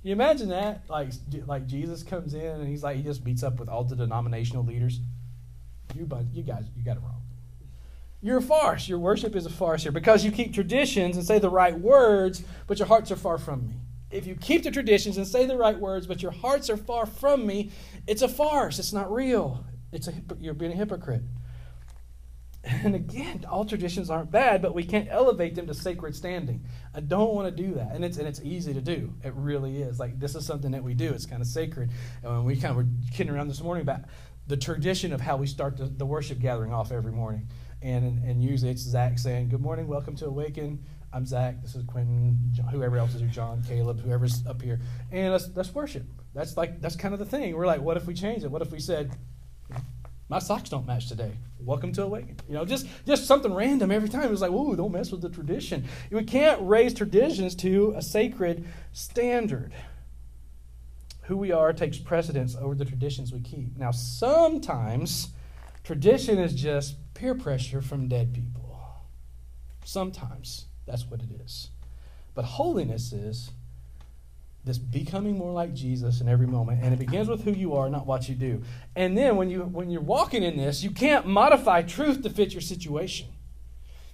You 0.02 0.12
imagine 0.12 0.48
that? 0.48 0.82
Like, 0.88 1.12
like 1.46 1.66
Jesus 1.66 2.02
comes 2.02 2.34
in 2.34 2.44
and 2.44 2.68
he's 2.68 2.82
like, 2.82 2.96
he 2.96 3.02
just 3.02 3.22
beats 3.22 3.42
up 3.42 3.60
with 3.60 3.68
all 3.68 3.84
the 3.84 3.94
denominational 3.94 4.64
leaders. 4.64 5.00
You, 5.94 6.08
you 6.32 6.42
guys, 6.42 6.64
you 6.76 6.84
got 6.84 6.96
it 6.96 7.02
wrong. 7.02 7.22
You're 8.20 8.38
a 8.38 8.42
farce. 8.42 8.88
Your 8.88 8.98
worship 8.98 9.34
is 9.36 9.46
a 9.46 9.50
farce 9.50 9.82
here 9.82 9.92
because 9.92 10.24
you 10.24 10.30
keep 10.30 10.54
traditions 10.54 11.16
and 11.16 11.26
say 11.26 11.38
the 11.38 11.50
right 11.50 11.78
words, 11.78 12.42
but 12.66 12.78
your 12.78 12.88
hearts 12.88 13.10
are 13.10 13.16
far 13.16 13.38
from 13.38 13.66
me. 13.66 13.74
If 14.10 14.26
you 14.26 14.34
keep 14.36 14.62
the 14.62 14.70
traditions 14.70 15.16
and 15.16 15.26
say 15.26 15.46
the 15.46 15.56
right 15.56 15.78
words, 15.78 16.06
but 16.06 16.22
your 16.22 16.32
hearts 16.32 16.68
are 16.68 16.76
far 16.76 17.06
from 17.06 17.46
me, 17.46 17.70
it's 18.06 18.22
a 18.22 18.28
farce. 18.28 18.78
It's 18.78 18.92
not 18.92 19.12
real. 19.12 19.64
It's 19.90 20.08
a, 20.08 20.14
you're 20.38 20.54
being 20.54 20.72
a 20.72 20.76
hypocrite. 20.76 21.22
And 22.84 22.94
again, 22.94 23.44
all 23.50 23.64
traditions 23.64 24.08
aren't 24.08 24.30
bad, 24.30 24.62
but 24.62 24.74
we 24.74 24.84
can't 24.84 25.08
elevate 25.10 25.56
them 25.56 25.66
to 25.66 25.74
sacred 25.74 26.14
standing. 26.14 26.64
I 26.94 27.00
don't 27.00 27.34
want 27.34 27.54
to 27.54 27.62
do 27.62 27.74
that. 27.74 27.92
And 27.92 28.04
it's, 28.04 28.18
and 28.18 28.28
it's 28.28 28.40
easy 28.42 28.72
to 28.72 28.80
do. 28.80 29.14
It 29.24 29.34
really 29.34 29.82
is. 29.82 29.98
Like, 29.98 30.18
this 30.20 30.34
is 30.34 30.46
something 30.46 30.70
that 30.70 30.82
we 30.82 30.94
do. 30.94 31.12
It's 31.12 31.26
kind 31.26 31.42
of 31.42 31.48
sacred. 31.48 31.90
And 32.22 32.44
we 32.44 32.54
kind 32.54 32.70
of 32.70 32.76
were 32.76 32.86
kidding 33.12 33.32
around 33.32 33.48
this 33.48 33.60
morning 33.60 33.82
about 33.82 34.02
the 34.46 34.56
tradition 34.56 35.12
of 35.12 35.20
how 35.20 35.36
we 35.36 35.46
start 35.46 35.76
the, 35.76 35.86
the 35.86 36.06
worship 36.06 36.38
gathering 36.38 36.72
off 36.72 36.92
every 36.92 37.12
morning. 37.12 37.48
And, 37.80 38.22
and 38.24 38.42
usually 38.42 38.70
it's 38.70 38.82
Zach 38.82 39.18
saying, 39.18 39.48
Good 39.48 39.60
morning, 39.60 39.88
welcome 39.88 40.14
to 40.16 40.26
Awaken. 40.26 40.84
I'm 41.12 41.26
Zach. 41.26 41.60
This 41.62 41.74
is 41.74 41.84
Quentin, 41.84 42.38
John, 42.52 42.68
whoever 42.68 42.96
else 42.96 43.14
is 43.14 43.20
here, 43.20 43.28
John, 43.28 43.62
Caleb, 43.66 44.00
whoever's 44.00 44.46
up 44.46 44.62
here. 44.62 44.80
And 45.10 45.32
let's, 45.32 45.48
let's 45.54 45.74
worship. 45.74 46.04
That's 46.32 46.56
like, 46.56 46.80
that's 46.80 46.96
kind 46.96 47.12
of 47.12 47.20
the 47.20 47.26
thing. 47.26 47.54
We're 47.54 47.66
like, 47.66 47.82
what 47.82 47.96
if 47.96 48.06
we 48.06 48.14
change 48.14 48.44
it? 48.44 48.50
What 48.50 48.62
if 48.62 48.70
we 48.70 48.78
said, 48.78 49.14
my 50.32 50.38
socks 50.38 50.70
don't 50.70 50.86
match 50.86 51.08
today. 51.08 51.30
Welcome 51.60 51.92
to 51.92 52.04
Awaken. 52.04 52.38
You 52.48 52.54
know, 52.54 52.64
just, 52.64 52.86
just 53.06 53.26
something 53.26 53.52
random 53.52 53.90
every 53.90 54.08
time. 54.08 54.22
It 54.22 54.30
was 54.30 54.40
like, 54.40 54.50
whoa, 54.50 54.74
don't 54.74 54.90
mess 54.90 55.12
with 55.12 55.20
the 55.20 55.28
tradition. 55.28 55.84
We 56.10 56.24
can't 56.24 56.58
raise 56.62 56.94
traditions 56.94 57.54
to 57.56 57.92
a 57.98 58.00
sacred 58.00 58.66
standard. 58.94 59.74
Who 61.24 61.36
we 61.36 61.52
are 61.52 61.74
takes 61.74 61.98
precedence 61.98 62.56
over 62.56 62.74
the 62.74 62.86
traditions 62.86 63.30
we 63.30 63.40
keep. 63.40 63.76
Now, 63.76 63.90
sometimes 63.90 65.34
tradition 65.84 66.38
is 66.38 66.54
just 66.54 66.96
peer 67.12 67.34
pressure 67.34 67.82
from 67.82 68.08
dead 68.08 68.32
people. 68.32 68.80
Sometimes 69.84 70.64
that's 70.86 71.04
what 71.10 71.20
it 71.20 71.42
is. 71.44 71.68
But 72.32 72.46
holiness 72.46 73.12
is 73.12 73.50
this 74.64 74.78
becoming 74.78 75.36
more 75.36 75.52
like 75.52 75.74
Jesus 75.74 76.20
in 76.20 76.28
every 76.28 76.46
moment. 76.46 76.82
And 76.82 76.92
it 76.92 76.98
begins 76.98 77.28
with 77.28 77.42
who 77.42 77.52
you 77.52 77.74
are, 77.74 77.90
not 77.90 78.06
what 78.06 78.28
you 78.28 78.34
do. 78.34 78.62
And 78.94 79.18
then 79.18 79.36
when 79.36 79.50
you 79.50 79.62
when 79.62 79.90
you're 79.90 80.00
walking 80.00 80.42
in 80.42 80.56
this, 80.56 80.82
you 80.82 80.90
can't 80.90 81.26
modify 81.26 81.82
truth 81.82 82.22
to 82.22 82.30
fit 82.30 82.52
your 82.52 82.60
situation. 82.60 83.28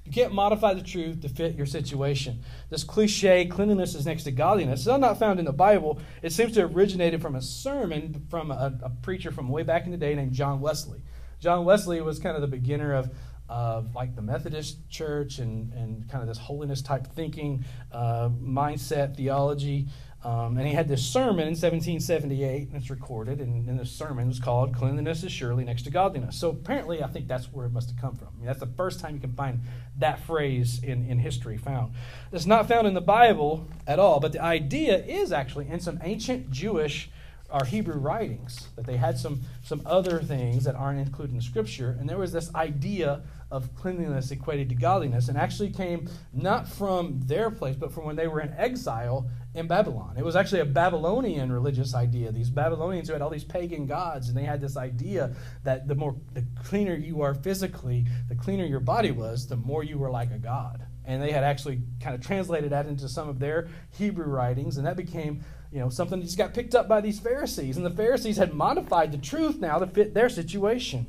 You 0.04 0.12
can't 0.12 0.32
modify 0.32 0.72
the 0.72 0.82
truth 0.82 1.20
to 1.20 1.28
fit 1.28 1.54
your 1.54 1.66
situation. 1.66 2.42
This 2.70 2.82
cliche, 2.82 3.44
cleanliness 3.44 3.94
is 3.94 4.06
next 4.06 4.22
to 4.22 4.30
godliness, 4.30 4.80
is 4.80 4.87
not 4.87 5.18
found 5.18 5.38
in 5.38 5.44
the 5.44 5.52
Bible. 5.52 6.00
It 6.22 6.32
seems 6.32 6.54
to 6.54 6.62
have 6.62 6.74
originated 6.74 7.20
from 7.20 7.34
a 7.34 7.42
sermon 7.42 8.24
from 8.30 8.50
a, 8.50 8.78
a 8.82 8.88
preacher 8.88 9.30
from 9.30 9.50
way 9.50 9.64
back 9.64 9.84
in 9.84 9.90
the 9.90 9.98
day 9.98 10.14
named 10.14 10.32
John 10.32 10.62
Wesley. 10.62 11.02
John 11.40 11.66
Wesley 11.66 12.00
was 12.00 12.18
kind 12.18 12.37
of 12.37 12.40
the 12.40 12.48
beginner 12.48 12.94
of 12.94 13.11
of 13.48 13.94
like 13.94 14.14
the 14.14 14.22
Methodist 14.22 14.88
Church 14.90 15.38
and, 15.38 15.72
and 15.72 16.08
kind 16.08 16.20
of 16.20 16.28
this 16.28 16.38
holiness 16.38 16.82
type 16.82 17.06
thinking, 17.14 17.64
uh, 17.90 18.28
mindset, 18.28 19.16
theology. 19.16 19.88
Um, 20.24 20.59
and 20.59 20.66
he 20.66 20.74
had 20.74 20.88
this 20.88 21.04
sermon 21.04 21.46
in 21.46 21.54
1778, 21.54 22.68
and 22.68 22.76
it's 22.76 22.90
recorded, 22.90 23.40
and, 23.40 23.68
and 23.68 23.78
the 23.78 23.87
sermon 23.87 24.26
was 24.26 24.40
called 24.40 24.74
Cleanliness 24.74 25.22
is 25.22 25.31
Surely 25.31 25.64
Next 25.64 25.83
to 25.83 25.90
Godliness. 25.90 26.37
So 26.37 26.50
apparently, 26.50 27.04
I 27.04 27.07
think 27.07 27.28
that's 27.28 27.52
where 27.52 27.66
it 27.66 27.72
must 27.72 27.90
have 27.90 28.00
come 28.00 28.16
from. 28.16 28.28
I 28.35 28.37
mean, 28.38 28.46
that's 28.46 28.59
the 28.59 28.66
first 28.66 28.98
time 28.98 29.14
you 29.14 29.20
can 29.20 29.35
find 29.35 29.61
that 29.98 30.18
phrase 30.24 30.83
in, 30.83 31.09
in 31.09 31.20
history 31.20 31.57
found. 31.57 31.92
It's 32.33 32.46
not 32.46 32.66
found 32.66 32.88
in 32.88 32.94
the 32.94 33.00
Bible 33.00 33.68
at 33.87 34.00
all, 34.00 34.18
but 34.18 34.33
the 34.33 34.42
idea 34.42 35.04
is 35.04 35.31
actually 35.31 35.68
in 35.68 35.78
some 35.78 36.00
ancient 36.02 36.50
Jewish 36.50 37.11
or 37.50 37.64
Hebrew 37.64 37.98
writings, 37.98 38.68
that 38.76 38.87
they 38.87 38.96
had 38.96 39.18
some, 39.18 39.40
some 39.62 39.81
other 39.87 40.20
things 40.20 40.64
that 40.64 40.74
aren't 40.74 41.00
included 41.00 41.35
in 41.35 41.40
Scripture, 41.40 41.96
and 41.98 42.09
there 42.09 42.18
was 42.18 42.33
this 42.33 42.54
idea 42.54 43.22
of 43.50 43.74
cleanliness 43.74 44.31
equated 44.31 44.68
to 44.68 44.74
godliness, 44.74 45.28
and 45.28 45.38
actually 45.38 45.70
came 45.70 46.09
not 46.33 46.68
from 46.68 47.20
their 47.24 47.50
place, 47.50 47.76
but 47.76 47.90
from 47.90 48.04
when 48.04 48.16
they 48.16 48.28
were 48.28 48.40
in 48.40 48.52
exile 48.54 49.31
in 49.59 49.66
Babylon. 49.66 50.14
It 50.16 50.25
was 50.25 50.37
actually 50.37 50.61
a 50.61 50.64
Babylonian 50.66 51.53
religious 51.53 51.94
idea. 51.94 52.33
These 52.33 52.51
Babylonians 52.51 53.09
who 53.09 53.12
had 53.12 53.23
all 53.23 53.31
these 53.31 53.44
pagan 53.44 53.87
gods, 53.87 54.29
and 54.29 54.37
they 54.37 54.44
had 54.44 54.61
this 54.61 54.77
idea 54.77 55.35
that 55.64 55.88
the 55.88 55.94
more 55.94 56.16
the 56.33 56.44
cleaner 56.64 56.94
you 56.94 57.23
are 57.23 57.35
physically, 57.35 58.07
the 58.29 58.35
cleaner 58.35 58.64
your 58.64 58.81
body 58.81 59.11
was, 59.11 59.47
the 59.47 59.57
more 59.57 59.85
you 59.85 59.99
were 59.99 60.11
like 60.11 60.31
a 60.31 60.38
god. 60.38 60.87
And 61.05 61.23
they 61.23 61.33
had 61.33 61.44
actually 61.44 61.83
kind 62.01 62.14
of 62.14 62.21
translated 62.21 62.71
that 62.71 62.87
into 62.87 63.09
some 63.09 63.29
of 63.29 63.38
their 63.38 63.68
Hebrew 63.90 64.27
writings, 64.27 64.77
and 64.77 64.87
that 64.87 64.97
became 64.97 65.44
you 65.71 65.81
know 65.81 65.90
something 65.90 66.18
that 66.18 66.25
just 66.25 66.38
got 66.38 66.55
picked 66.55 66.75
up 66.75 66.88
by 66.88 67.01
these 67.01 67.21
Pharisees. 67.21 67.77
And 67.77 67.85
the 67.85 67.90
Pharisees 67.90 68.37
had 68.37 68.55
modified 68.55 69.12
the 69.12 69.18
truth 69.18 69.59
now 69.59 69.79
to 69.79 69.87
fit 69.87 70.14
their 70.14 70.29
situation. 70.29 71.07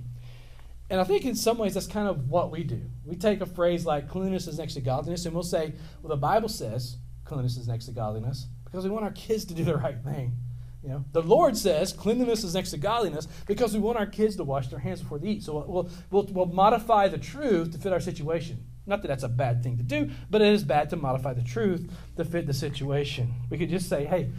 And 0.90 1.00
I 1.00 1.04
think 1.04 1.24
in 1.24 1.36
some 1.36 1.60
ways 1.60 1.76
that's 1.76 1.86
kind 1.86 2.08
of 2.08 2.30
what 2.30 2.50
we 2.50 2.64
do. 2.64 2.82
We 3.06 3.16
take 3.16 3.42
a 3.42 3.46
phrase 3.46 3.86
like 3.86 4.10
cleanliness 4.10 4.48
is 4.48 4.58
next 4.58 4.74
to 4.74 4.82
godliness, 4.82 5.26
and 5.26 5.34
we'll 5.36 5.44
say, 5.44 5.74
well, 6.02 6.10
the 6.10 6.18
Bible 6.18 6.50
says 6.50 6.98
cleanliness 7.30 7.58
is 7.58 7.68
next 7.68 7.86
to 7.86 7.92
godliness 7.92 8.48
because 8.66 8.84
we 8.84 8.90
want 8.90 9.06
our 9.06 9.12
kids 9.12 9.46
to 9.46 9.54
do 9.54 9.64
the 9.64 9.78
right 9.78 10.04
thing. 10.04 10.34
You 10.82 10.90
know, 10.90 11.06
the 11.12 11.22
Lord 11.22 11.56
says 11.56 11.94
cleanliness 11.94 12.44
is 12.44 12.56
next 12.56 12.72
to 12.72 12.78
godliness 12.78 13.28
because 13.46 13.74
we 13.74 13.80
want 13.80 14.00
our 14.00 14.08
kids 14.08 14.36
to 14.38 14.44
wash 14.44 14.68
their 14.70 14.80
hands 14.80 15.02
before 15.02 15.20
they 15.20 15.28
eat. 15.28 15.44
So 15.44 15.64
we'll, 15.68 15.90
we'll, 16.10 16.24
we'll 16.32 16.46
modify 16.48 17.08
the 17.08 17.18
truth 17.20 17.72
to 17.74 17.78
fit 17.78 17.94
our 17.94 18.00
situation. 18.00 18.66
Not 18.88 19.04
that 19.04 19.10
that's 19.10 19.24
a 19.24 19.30
bad 19.30 19.62
thing 19.62 19.78
to 19.78 19.84
do, 19.84 20.10
but 20.32 20.42
it 20.42 20.52
is 20.52 20.64
bad 20.64 20.90
to 20.90 20.96
modify 20.96 21.34
the 21.34 21.44
truth 21.44 21.92
to 22.18 22.26
fit 22.26 22.48
the 22.48 22.54
situation. 22.54 23.32
We 23.52 23.60
could 23.60 23.70
just 23.70 23.88
say, 23.88 24.06
hey, 24.06 24.32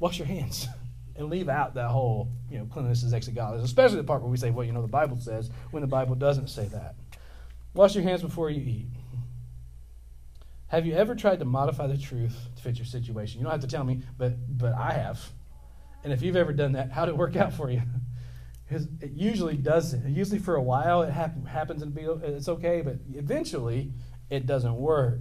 wash 0.00 0.18
your 0.18 0.26
hands. 0.26 0.66
and 1.16 1.28
leave 1.28 1.48
out 1.48 1.74
that 1.74 1.88
whole, 1.88 2.30
you 2.50 2.58
know, 2.58 2.64
cleanliness 2.64 3.02
is 3.02 3.12
actually 3.12 3.34
godliness, 3.34 3.66
especially 3.66 3.98
the 3.98 4.04
part 4.04 4.22
where 4.22 4.30
we 4.30 4.38
say, 4.38 4.50
well, 4.50 4.64
you 4.64 4.72
know, 4.72 4.82
the 4.82 4.88
Bible 4.88 5.18
says, 5.20 5.50
when 5.70 5.82
the 5.82 5.86
Bible 5.86 6.14
doesn't 6.14 6.48
say 6.48 6.66
that. 6.66 6.94
Wash 7.74 7.94
your 7.94 8.02
hands 8.02 8.22
before 8.22 8.50
you 8.50 8.62
eat. 8.62 8.86
Have 10.72 10.86
you 10.86 10.94
ever 10.94 11.14
tried 11.14 11.38
to 11.40 11.44
modify 11.44 11.86
the 11.86 11.98
truth 11.98 12.34
to 12.56 12.62
fit 12.62 12.78
your 12.78 12.86
situation? 12.86 13.38
You 13.38 13.44
don't 13.44 13.52
have 13.52 13.60
to 13.60 13.66
tell 13.66 13.84
me, 13.84 14.00
but 14.16 14.32
but 14.56 14.72
I 14.72 14.92
have. 14.92 15.20
And 16.02 16.14
if 16.14 16.22
you've 16.22 16.34
ever 16.34 16.54
done 16.54 16.72
that, 16.72 16.90
how 16.90 17.04
did 17.04 17.12
it 17.12 17.18
work 17.18 17.36
out 17.36 17.52
for 17.52 17.70
you? 17.70 17.82
It 18.70 19.10
usually 19.12 19.58
doesn't. 19.58 20.08
Usually 20.14 20.38
for 20.38 20.54
a 20.54 20.62
while 20.62 21.02
it 21.02 21.10
happen, 21.10 21.44
happens 21.44 21.82
and 21.82 21.94
be, 21.94 22.04
it's 22.04 22.48
okay, 22.48 22.80
but 22.80 22.96
eventually 23.12 23.92
it 24.30 24.46
doesn't 24.46 24.76
work. 24.76 25.20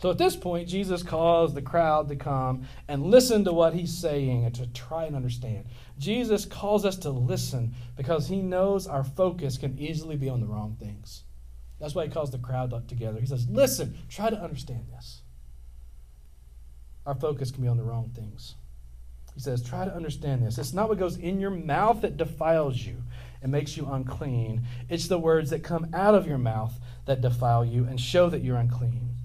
So 0.00 0.10
at 0.10 0.16
this 0.16 0.34
point, 0.36 0.70
Jesus 0.70 1.02
calls 1.02 1.52
the 1.52 1.60
crowd 1.60 2.08
to 2.08 2.16
come 2.16 2.62
and 2.88 3.04
listen 3.04 3.44
to 3.44 3.52
what 3.52 3.74
he's 3.74 3.94
saying 3.94 4.46
and 4.46 4.54
to 4.54 4.66
try 4.68 5.04
and 5.04 5.14
understand. 5.14 5.66
Jesus 5.98 6.46
calls 6.46 6.86
us 6.86 6.96
to 7.00 7.10
listen 7.10 7.74
because 7.94 8.28
he 8.28 8.40
knows 8.40 8.86
our 8.86 9.04
focus 9.04 9.58
can 9.58 9.78
easily 9.78 10.16
be 10.16 10.30
on 10.30 10.40
the 10.40 10.46
wrong 10.46 10.74
things. 10.80 11.24
That's 11.80 11.94
why 11.94 12.04
he 12.04 12.10
calls 12.10 12.30
the 12.30 12.38
crowd 12.38 12.72
up 12.72 12.88
together. 12.88 13.20
He 13.20 13.26
says, 13.26 13.48
Listen, 13.48 13.96
try 14.08 14.30
to 14.30 14.40
understand 14.40 14.86
this. 14.92 15.22
Our 17.06 17.14
focus 17.14 17.50
can 17.50 17.62
be 17.62 17.68
on 17.68 17.76
the 17.76 17.84
wrong 17.84 18.10
things. 18.14 18.56
He 19.34 19.40
says, 19.40 19.62
Try 19.62 19.84
to 19.84 19.94
understand 19.94 20.44
this. 20.44 20.58
It's 20.58 20.72
not 20.72 20.88
what 20.88 20.98
goes 20.98 21.16
in 21.16 21.40
your 21.40 21.50
mouth 21.50 22.00
that 22.02 22.16
defiles 22.16 22.84
you 22.84 23.02
and 23.42 23.52
makes 23.52 23.76
you 23.76 23.86
unclean, 23.86 24.62
it's 24.88 25.08
the 25.08 25.18
words 25.18 25.50
that 25.50 25.62
come 25.62 25.88
out 25.94 26.14
of 26.14 26.26
your 26.26 26.38
mouth 26.38 26.78
that 27.06 27.20
defile 27.20 27.64
you 27.64 27.84
and 27.84 28.00
show 28.00 28.28
that 28.28 28.42
you're 28.42 28.56
unclean. 28.56 29.16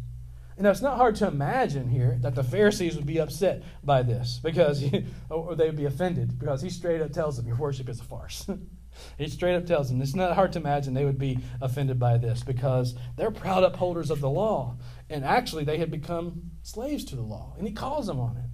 You 0.57 0.63
know, 0.63 0.71
it's 0.71 0.81
not 0.81 0.97
hard 0.97 1.15
to 1.15 1.27
imagine 1.27 1.89
here 1.89 2.17
that 2.21 2.35
the 2.35 2.43
Pharisees 2.43 2.95
would 2.95 3.07
be 3.07 3.19
upset 3.19 3.63
by 3.83 4.03
this 4.03 4.39
because, 4.43 4.83
or 5.29 5.55
they 5.55 5.65
would 5.65 5.77
be 5.77 5.85
offended 5.85 6.37
because 6.37 6.61
he 6.61 6.69
straight 6.69 7.01
up 7.01 7.11
tells 7.11 7.37
them 7.37 7.47
your 7.47 7.55
worship 7.55 7.89
is 7.89 7.99
a 7.99 8.03
farce. 8.03 8.47
He 9.17 9.27
straight 9.27 9.55
up 9.55 9.65
tells 9.65 9.89
them 9.89 10.01
it's 10.01 10.15
not 10.15 10.35
hard 10.35 10.53
to 10.53 10.59
imagine 10.59 10.93
they 10.93 11.05
would 11.05 11.19
be 11.19 11.39
offended 11.61 11.99
by 11.99 12.17
this 12.17 12.43
because 12.43 12.95
they're 13.15 13.31
proud 13.31 13.63
upholders 13.63 14.09
of 14.09 14.21
the 14.21 14.29
law. 14.29 14.77
And 15.09 15.23
actually, 15.23 15.63
they 15.63 15.77
had 15.77 15.91
become 15.91 16.51
slaves 16.63 17.03
to 17.05 17.15
the 17.15 17.21
law. 17.21 17.53
And 17.57 17.67
he 17.67 17.73
calls 17.73 18.07
them 18.07 18.19
on 18.19 18.37
it. 18.37 18.49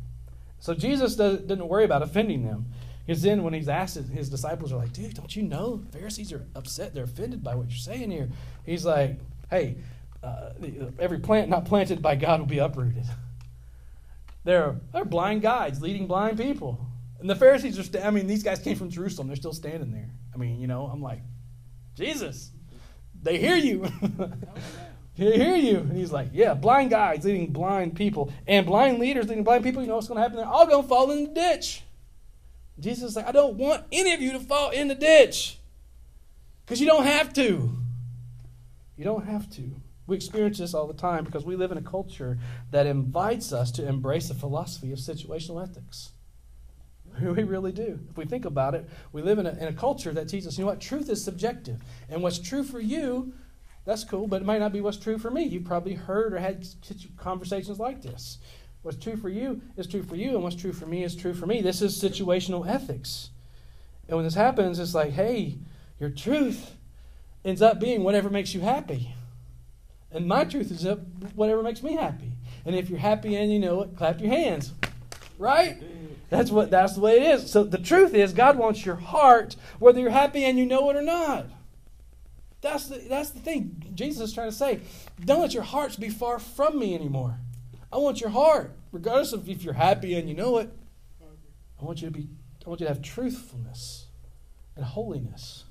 So 0.60 0.74
Jesus 0.74 1.16
didn't 1.16 1.68
worry 1.68 1.86
about 1.86 2.02
offending 2.02 2.44
them. 2.44 2.68
Because 3.06 3.24
then, 3.24 3.44
when 3.44 3.54
he's 3.54 3.70
asked, 3.70 3.96
his 3.96 4.30
disciples 4.30 4.72
are 4.72 4.78
like, 4.78 4.94
dude, 4.94 5.16
don't 5.16 5.36
you 5.36 5.42
know 5.42 5.82
Pharisees 5.92 6.32
are 6.32 6.46
upset? 6.56 6.94
They're 6.94 7.06
offended 7.06 7.44
by 7.44 7.56
what 7.56 7.68
you're 7.70 7.78
saying 7.78 8.12
here. 8.12 8.30
He's 8.66 8.86
like, 8.86 9.20
hey, 9.50 9.78
uh, 10.22 10.52
every 11.00 11.20
plant 11.20 11.50
not 11.50 11.66
planted 11.66 12.02
by 12.02 12.16
God 12.16 12.40
will 12.40 12.48
be 12.48 12.60
uprooted. 12.60 13.06
They're, 14.44 14.76
they're 14.94 15.06
blind 15.06 15.42
guides 15.42 15.82
leading 15.82 16.08
blind 16.08 16.38
people. 16.38 16.86
And 17.20 17.30
the 17.30 17.36
Pharisees 17.36 17.78
are, 17.80 17.84
st- 17.84 18.06
I 18.06 18.12
mean, 18.12 18.28
these 18.28 18.44
guys 18.44 18.60
came 18.60 18.76
from 18.76 18.90
Jerusalem. 18.90 19.28
They're 19.28 19.36
still 19.36 19.54
standing 19.54 19.92
there. 19.92 20.10
Mean, 20.40 20.60
you 20.60 20.68
know, 20.68 20.86
I'm 20.86 21.02
like, 21.02 21.22
Jesus, 21.96 22.52
they 23.22 23.38
hear 23.38 23.58
you. 23.58 23.86
they 25.18 25.38
hear 25.38 25.56
you. 25.56 25.80
And 25.80 25.98
he's 25.98 26.14
like, 26.14 26.30
yeah, 26.32 26.54
blind 26.54 26.92
guides 26.92 27.26
leading 27.26 27.52
blind 27.52 27.96
people 27.96 28.32
and 28.48 28.66
blind 28.66 29.00
leaders 29.00 29.28
leading 29.28 29.44
blind 29.44 29.66
people. 29.66 29.82
You 29.82 29.90
know 29.90 29.96
what's 29.96 30.08
going 30.08 30.18
to 30.18 30.22
happen? 30.22 30.38
They're 30.38 30.46
all 30.46 30.66
going 30.66 30.84
to 30.84 30.88
fall 30.88 31.12
in 31.12 31.26
the 31.26 31.30
ditch. 31.32 31.84
Jesus 32.80 33.12
is 33.12 33.16
like, 33.18 33.28
I 33.28 33.34
don't 33.34 33.56
want 33.56 33.84
any 33.92 34.14
of 34.14 34.22
you 34.22 34.32
to 34.32 34.40
fall 34.40 34.70
in 34.70 34.88
the 34.88 34.96
ditch 34.96 35.58
because 36.66 36.80
you 36.80 36.88
don't 36.88 37.06
have 37.06 37.34
to. 37.34 37.72
You 38.96 39.04
don't 39.04 39.26
have 39.26 39.50
to. 39.56 39.72
We 40.08 40.16
experience 40.16 40.58
this 40.58 40.74
all 40.74 40.88
the 40.88 40.94
time 40.94 41.26
because 41.26 41.44
we 41.44 41.58
live 41.58 41.72
in 41.74 41.78
a 41.78 41.82
culture 41.82 42.40
that 42.72 42.86
invites 42.86 43.52
us 43.52 43.72
to 43.74 43.86
embrace 43.86 44.30
the 44.30 44.34
philosophy 44.34 44.94
of 44.94 45.00
situational 45.00 45.62
ethics. 45.62 46.12
We 47.36 47.44
really 47.44 47.72
do. 47.72 48.00
If 48.10 48.18
we 48.18 48.26
think 48.26 48.46
about 48.46 48.76
it, 48.76 48.88
we 49.12 49.22
live 49.22 49.40
in 49.40 49.46
a, 49.46 49.52
in 49.52 49.68
a 49.68 49.74
culture 49.74 50.14
that 50.14 50.30
teaches 50.30 50.48
us, 50.48 50.58
you 50.58 50.64
know 50.64 50.70
what, 50.70 50.82
truth 50.82 51.10
is 51.10 51.24
subjective. 51.24 51.82
And 52.10 52.22
what's 52.22 52.40
true 52.40 52.64
for 52.64 52.80
you, 52.80 53.34
that's 53.86 54.04
cool, 54.04 54.28
but 54.28 54.42
it 54.42 54.46
might 54.46 54.60
not 54.60 54.74
be 54.74 54.82
what's 54.82 54.98
true 54.98 55.18
for 55.18 55.32
me. 55.32 55.44
You've 55.44 55.66
probably 55.66 55.94
heard 55.94 56.34
or 56.34 56.40
had 56.40 56.66
conversations 57.18 57.80
like 57.80 58.02
this. 58.02 58.38
What's 58.82 58.98
true 58.98 59.18
for 59.18 59.30
you 59.30 59.62
is 59.76 59.88
true 59.88 60.04
for 60.04 60.16
you, 60.16 60.36
and 60.36 60.44
what's 60.44 60.56
true 60.56 60.72
for 60.72 60.86
me 60.86 61.04
is 61.04 61.16
true 61.16 61.34
for 61.34 61.46
me. 61.46 61.62
This 61.62 61.82
is 61.82 62.02
situational 62.02 62.68
ethics. 62.68 63.32
And 64.08 64.16
when 64.16 64.26
this 64.26 64.36
happens, 64.36 64.80
it's 64.80 64.96
like, 64.96 65.12
hey, 65.12 65.58
your 66.00 66.10
truth 66.10 66.72
ends 67.44 67.62
up 67.62 67.80
being 67.80 68.04
whatever 68.04 68.30
makes 68.30 68.54
you 68.54 68.62
happy. 68.62 69.14
And 70.12 70.28
my 70.28 70.44
truth 70.44 70.72
is 70.72 70.86
up 70.86 71.00
whatever 71.36 71.62
makes 71.62 71.84
me 71.84 71.94
happy. 71.94 72.32
And 72.66 72.76
if 72.76 72.90
you're 72.90 73.00
happy 73.00 73.36
and 73.36 73.52
you 73.52 73.60
know 73.60 73.82
it, 73.82 73.96
clap 73.96 74.20
your 74.20 74.32
hands. 74.32 74.74
Right? 75.38 75.82
That's 76.30 76.52
what 76.52 76.70
that's 76.70 76.94
the 76.94 77.02
way 77.02 77.18
it 77.18 77.24
is. 77.24 77.52
So 77.52 77.64
the 77.64 77.78
truth 77.78 78.14
is 78.14 78.34
God 78.34 78.58
wants 78.58 78.86
your 78.86 78.96
heart 78.96 79.56
whether 79.80 80.00
you're 80.00 80.12
happy 80.12 80.46
and 80.46 80.58
you 80.58 80.66
know 80.66 80.90
it 80.90 80.96
or 80.96 81.02
not. 81.02 81.48
That's 82.62 82.88
the 82.88 82.98
that's 82.98 83.32
the 83.32 83.40
thing 83.40 83.92
Jesus 83.96 84.30
is 84.30 84.34
trying 84.34 84.50
to 84.50 84.56
say. 84.56 84.82
Don't 85.24 85.42
let 85.42 85.54
your 85.54 85.64
hearts 85.64 85.96
be 85.96 86.10
far 86.10 86.40
from 86.40 86.78
me 86.78 86.94
anymore. 86.94 87.40
I 87.92 87.98
want 87.98 88.22
your 88.22 88.30
heart, 88.30 88.76
regardless 88.92 89.34
of 89.34 89.50
if 89.50 89.64
you're 89.64 89.74
happy 89.74 90.16
and 90.16 90.30
you 90.30 90.36
know 90.36 90.58
it. 90.58 90.72
I 91.82 91.86
want 91.86 92.02
you 92.02 92.08
to 92.08 92.14
be 92.14 92.28
I 92.66 92.70
want 92.70 92.82
you 92.82 92.88
to 92.88 92.94
have 92.94 93.02
truthfulness 93.02 94.06
and 94.76 94.86
holiness. 94.86 95.66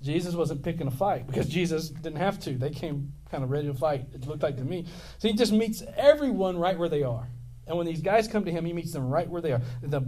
Jesus 0.00 0.34
wasn't 0.34 0.62
picking 0.62 0.86
a 0.86 0.90
fight 0.90 1.26
because 1.26 1.48
Jesus 1.48 1.88
didn't 1.88 2.18
have 2.18 2.38
to. 2.40 2.52
They 2.52 2.70
came 2.70 3.12
kind 3.30 3.42
of 3.42 3.50
ready 3.50 3.66
to 3.66 3.74
fight, 3.74 4.06
it 4.12 4.26
looked 4.26 4.42
like 4.42 4.56
to 4.58 4.64
me. 4.64 4.86
So 5.18 5.28
he 5.28 5.34
just 5.34 5.52
meets 5.52 5.82
everyone 5.96 6.58
right 6.58 6.78
where 6.78 6.88
they 6.88 7.02
are. 7.02 7.28
And 7.66 7.76
when 7.78 7.86
these 7.86 8.02
guys 8.02 8.28
come 8.28 8.44
to 8.44 8.50
him, 8.50 8.64
he 8.64 8.72
meets 8.72 8.92
them 8.92 9.08
right 9.08 9.28
where 9.28 9.40
they 9.40 9.52
are. 9.52 9.62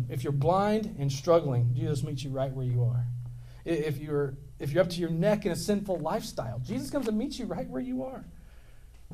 if 0.09 0.23
you're 0.23 0.33
blind 0.33 0.97
and 0.99 1.11
struggling, 1.11 1.71
Jesus 1.75 2.03
meets 2.03 2.23
you 2.23 2.31
right 2.31 2.53
where 2.53 2.67
you 2.67 2.85
are. 2.85 3.07
If 3.65 3.99
you're, 3.99 4.35
if 4.59 4.73
you're 4.73 4.83
up 4.83 4.91
to 4.91 5.01
your 5.01 5.11
neck 5.11 5.47
in 5.47 5.53
a 5.53 5.57
sinful 5.57 5.99
lifestyle, 5.99 6.61
Jesus 6.61 6.91
comes 6.91 7.09
and 7.09 7.19
meets 7.19 7.39
you 7.39 7.47
right 7.47 7.69
where 7.69 7.81
you 7.81 8.05
are. 8.05 8.25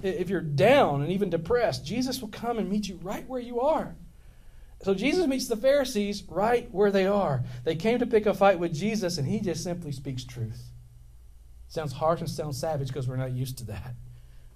If 0.02 0.28
you're 0.28 0.40
down 0.40 1.02
and 1.02 1.12
even 1.12 1.31
depressed, 1.31 1.85
Jesus 1.85 2.20
will 2.20 2.28
come 2.28 2.59
and 2.59 2.68
meet 2.68 2.88
you 2.88 2.98
right 3.02 3.26
where 3.28 3.40
you 3.40 3.61
are. 3.61 3.94
So 4.83 4.94
Jesus 4.94 5.26
meets 5.26 5.46
the 5.46 5.57
Pharisees 5.57 6.24
right 6.28 6.68
where 6.72 6.90
they 6.90 7.07
are. 7.07 7.44
They 7.64 7.76
came 7.76 8.00
to 8.00 8.07
pick 8.07 8.26
a 8.26 8.35
fight 8.35 8.59
with 8.59 8.74
Jesus, 8.74 9.16
and 9.16 9.28
he 9.28 9.40
just 9.40 9.62
simply 9.62 9.92
speaks 9.92 10.24
truth. 10.24 10.70
Sounds 11.68 11.92
harsh 11.92 12.20
and 12.20 12.28
sounds 12.28 12.59
savage 12.59 12.88
because 12.88 13.07
we're 13.07 13.16
not 13.16 13.33
used 13.33 13.59
to 13.59 13.64
that. 13.66 13.94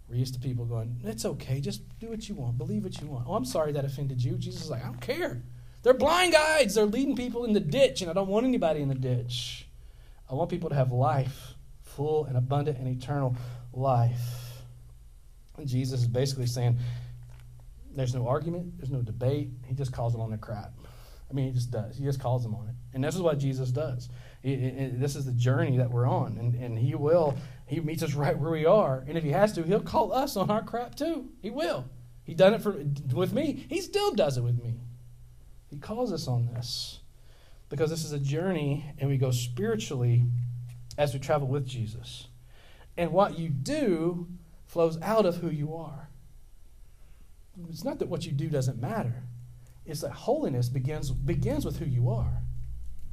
We're 0.09 0.16
used 0.16 0.35
to 0.35 0.40
people 0.40 0.64
going, 0.64 1.01
it's 1.05 1.25
okay, 1.25 1.61
just 1.61 1.83
do 1.99 2.11
what 2.11 2.29
you 2.29 2.37
want, 2.37 2.59
believe 2.59 2.85
what 2.85 3.01
you 3.01 3.09
want. 3.09 3.27
Oh, 3.29 3.35
I'm 3.35 3.45
sorry 3.45 3.73
that 3.73 3.85
offended 3.85 4.23
you. 4.23 4.37
Jesus 4.37 4.62
is 4.62 4.71
like, 4.71 4.83
I 4.83 4.87
don't 4.87 5.01
care. 5.01 5.42
They're 5.83 5.95
blind 5.95 6.33
guides. 6.33 6.75
They're 6.75 6.85
leading 6.85 7.16
people 7.16 7.45
in 7.45 7.53
the 7.53 7.61
ditch, 7.61 8.03
and 8.03 8.11
I 8.11 8.14
don't 8.14 8.29
want 8.29 8.47
anybody 8.47 8.83
in 8.83 8.88
the 8.88 8.95
ditch. 8.95 9.69
I 10.31 10.35
want 10.35 10.51
people 10.51 10.69
to 10.69 10.75
have 10.75 10.92
life, 10.92 11.55
full 11.83 12.25
and 12.27 12.37
abundant 12.37 12.79
and 12.79 12.88
eternal 12.88 13.37
life. 13.73 14.62
And 15.57 15.66
Jesus 15.66 16.03
is 16.03 16.09
basically 16.09 16.47
saying, 16.47 16.79
there's 17.95 18.14
no 18.14 18.29
argument, 18.29 18.77
there's 18.77 18.90
no 18.90 19.03
debate. 19.03 19.51
He 19.64 19.75
just 19.75 19.92
calls 19.92 20.12
them 20.12 20.21
on 20.21 20.29
their 20.29 20.38
crap. 20.38 20.73
I 21.31 21.35
mean, 21.35 21.47
he 21.47 21.53
just 21.53 21.71
does. 21.71 21.97
He 21.97 22.05
just 22.05 22.21
calls 22.21 22.42
them 22.42 22.55
on 22.55 22.69
it. 22.69 22.75
And 22.95 23.03
this 23.03 23.14
is 23.14 23.23
what 23.23 23.38
Jesus 23.38 23.71
does. 23.71 24.09
this 24.42 25.16
is 25.16 25.25
the 25.25 25.33
journey 25.33 25.79
that 25.79 25.90
we're 25.90 26.09
on. 26.09 26.37
And, 26.38 26.55
and 26.55 26.79
he 26.79 26.95
will 26.95 27.37
he 27.66 27.81
meets 27.81 28.02
us 28.02 28.14
right 28.14 28.38
where 28.38 28.50
we 28.50 28.64
are. 28.64 29.05
And 29.07 29.18
if 29.18 29.24
he 29.24 29.31
has 29.31 29.52
to, 29.55 29.62
he'll 29.62 29.81
call 29.81 30.12
us 30.12 30.37
on 30.37 30.50
our 30.50 30.62
crap 30.62 30.94
too. 30.94 31.29
He 31.42 31.50
will. 31.50 31.85
He 32.22 32.35
done 32.35 32.55
it 32.55 32.62
for 32.62 32.76
with 33.12 33.33
me. 33.33 33.66
He 33.68 33.81
still 33.81 34.12
does 34.12 34.38
it 34.38 34.42
with 34.42 34.62
me. 34.62 34.81
He 35.68 35.79
calls 35.79 36.12
us 36.12 36.29
on 36.29 36.46
this 36.46 37.00
because 37.68 37.90
this 37.90 38.05
is 38.05 38.12
a 38.12 38.18
journey 38.18 38.92
and 38.98 39.11
we 39.11 39.18
go 39.18 39.31
spiritually 39.31 40.24
as 40.96 41.12
we 41.12 41.20
travel 41.20 41.48
with 41.48 41.66
Jesus. 41.66 42.29
And 42.96 43.12
what 43.12 43.38
you 43.38 43.48
do 43.48 44.29
flows 44.66 45.00
out 45.02 45.26
of 45.26 45.37
who 45.37 45.50
you 45.50 45.74
are. 45.74 46.09
It's 47.68 47.85
not 47.85 47.98
that 47.98 48.09
what 48.09 48.26
you 48.26 48.33
do 48.33 48.48
doesn't 48.48 48.81
matter. 48.81 49.24
It's 49.85 50.00
that 50.00 50.12
holiness 50.12 50.68
begins 50.68 51.11
begins 51.11 51.64
with 51.64 51.79
who 51.79 51.85
you 51.85 52.11
are, 52.11 52.42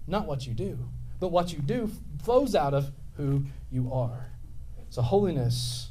not 0.08 0.26
what 0.26 0.46
you 0.46 0.54
do. 0.54 0.80
But 1.20 1.30
what 1.30 1.54
you 1.54 1.60
do 1.60 1.90
flows 2.24 2.56
out 2.56 2.74
of 2.74 2.92
who 3.16 3.46
you 3.72 3.94
are. 3.94 4.33
So, 4.94 5.02
holiness 5.02 5.90